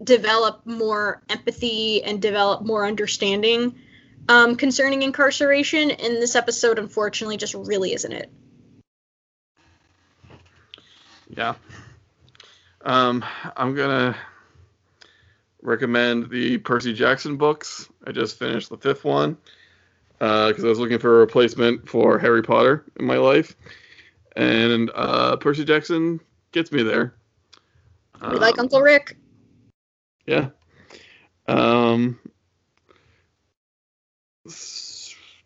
[0.03, 3.79] develop more empathy and develop more understanding
[4.29, 5.91] um, concerning incarceration.
[5.91, 8.31] And this episode, unfortunately, just really isn't it.
[11.29, 11.55] Yeah.
[12.85, 13.25] Um,
[13.57, 14.17] I'm gonna
[15.63, 17.89] recommend the Percy Jackson books.
[18.07, 19.37] I just finished the fifth one
[20.19, 23.57] because uh, I was looking for a replacement for Harry Potter in my life,
[24.37, 26.21] and uh, Percy Jackson
[26.53, 27.15] gets me there.
[28.21, 29.17] We um, like Uncle Rick
[30.29, 30.51] yeah.
[31.49, 32.21] Um,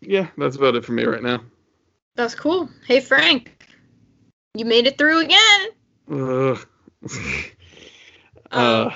[0.01, 1.41] yeah, that's about it for me right now.
[2.17, 2.69] That's cool.
[2.87, 3.65] Hey, Frank,
[4.55, 5.69] you made it through again.
[8.53, 8.95] uh,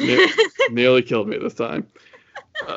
[0.00, 0.28] ne-
[0.70, 1.86] nearly killed me this time.
[2.66, 2.76] Uh,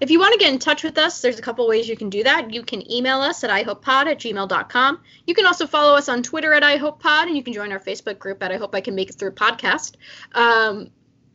[0.00, 2.10] if you want to get in touch with us, there's a couple ways you can
[2.10, 2.52] do that.
[2.52, 5.00] You can email us at ihopepod at gmail.com.
[5.26, 8.18] You can also follow us on Twitter at ihopepod, and you can join our Facebook
[8.18, 9.94] group at I Hope I Can Make It Through Podcast.
[10.32, 10.90] Um,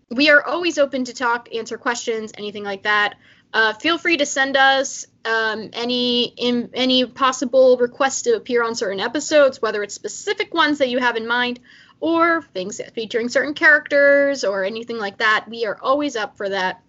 [0.09, 3.15] we are always open to talk, answer questions, anything like that.
[3.53, 8.75] Uh, feel free to send us um, any in, any possible requests to appear on
[8.75, 11.59] certain episodes, whether it's specific ones that you have in mind
[11.99, 15.45] or things featuring certain characters or anything like that.
[15.49, 16.81] We are always up for that.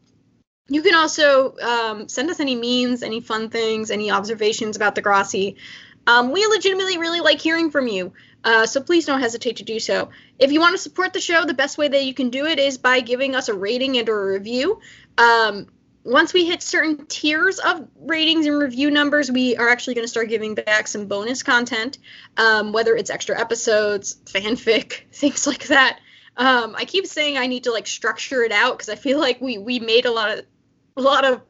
[0.68, 5.56] You can also um, send us any memes, any fun things, any observations about Degrassi.
[6.06, 8.12] Um, we legitimately really like hearing from you.
[8.44, 10.10] Uh, so please don't hesitate to do so.
[10.38, 12.58] If you want to support the show, the best way that you can do it
[12.58, 14.80] is by giving us a rating and or a review.
[15.16, 15.66] Um,
[16.04, 20.10] once we hit certain tiers of ratings and review numbers, we are actually going to
[20.10, 21.98] start giving back some bonus content,
[22.36, 26.00] um, whether it's extra episodes, fanfic, things like that.
[26.36, 29.40] Um, I keep saying I need to like structure it out because I feel like
[29.40, 30.44] we we made a lot of
[30.96, 31.42] a lot of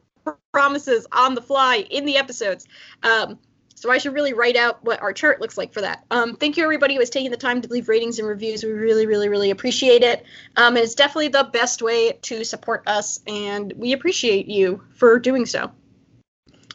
[0.51, 2.67] promises on the fly in the episodes.
[3.03, 3.39] Um,
[3.79, 6.03] so I should really write out what our chart looks like for that.
[6.11, 8.61] Um, thank you, everybody who has taken the time to leave ratings and reviews.
[8.61, 10.25] We really, really, really appreciate it.
[10.57, 15.45] Um, it's definitely the best way to support us, and we appreciate you for doing
[15.45, 15.71] so.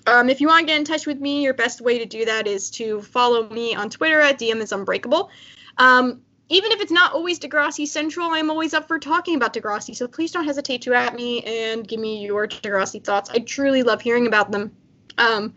[0.06, 2.24] Um, if you want to get in touch with me, your best way to do
[2.24, 5.28] that is to follow me on Twitter at DM is Unbreakable.
[5.76, 9.94] Um, even if it's not always Degrassi Central, I'm always up for talking about Degrassi.
[9.94, 13.28] So please don't hesitate to at me and give me your Degrassi thoughts.
[13.28, 14.74] I truly love hearing about them.
[15.18, 15.54] Um,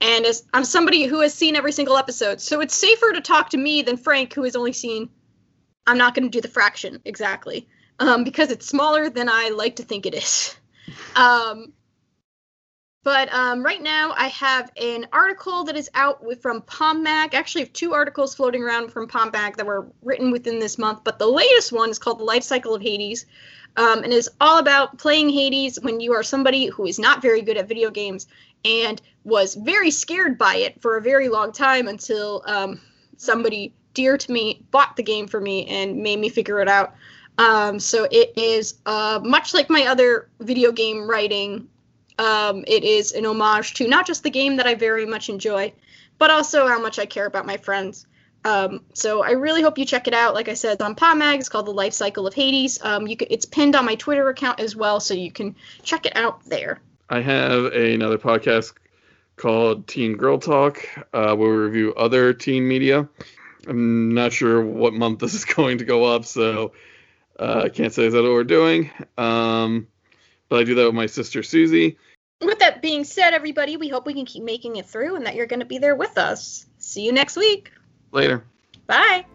[0.00, 3.50] and as I'm somebody who has seen every single episode, so it's safer to talk
[3.50, 5.08] to me than Frank, who has only seen.
[5.86, 9.76] I'm not going to do the fraction exactly, um, because it's smaller than I like
[9.76, 10.56] to think it is.
[11.16, 11.72] Um,
[13.02, 17.34] But um, right now, I have an article that is out with, from Pom Mag.
[17.34, 20.76] Actually, I have two articles floating around from Pom Mag that were written within this
[20.76, 21.02] month.
[21.02, 23.24] But the latest one is called "The Life Cycle of Hades,"
[23.76, 27.40] um, and is all about playing Hades when you are somebody who is not very
[27.40, 28.26] good at video games
[28.64, 32.80] and was very scared by it for a very long time until um,
[33.16, 36.94] somebody dear to me bought the game for me and made me figure it out.
[37.38, 41.68] Um, so it is uh, much like my other video game writing
[42.20, 45.72] um, it is an homage to not just the game that I very much enjoy,
[46.18, 48.06] but also how much I care about my friends.
[48.44, 50.34] Um, so I really hope you check it out.
[50.34, 52.78] Like I said, on PodMag, it's called The Life Cycle of Hades.
[52.82, 56.04] Um, you can, it's pinned on my Twitter account as well, so you can check
[56.04, 56.80] it out there.
[57.10, 58.72] I have another podcast
[59.36, 63.08] called Teen Girl Talk, uh, where we review other teen media.
[63.66, 66.72] I'm not sure what month this is going to go up, so
[67.38, 68.90] uh, I can't say is that what we're doing.
[69.18, 69.88] Um,
[70.48, 71.98] but I do that with my sister Susie
[72.40, 75.34] with that being said, everybody, we hope we can keep making it through and that
[75.34, 76.66] you're going to be there with us.
[76.78, 77.72] See you next week.
[78.12, 78.44] Later.
[78.86, 79.26] Bye.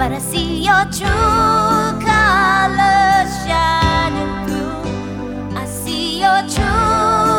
[0.00, 5.60] but I see your true colors shining through.
[5.60, 7.29] I see your true.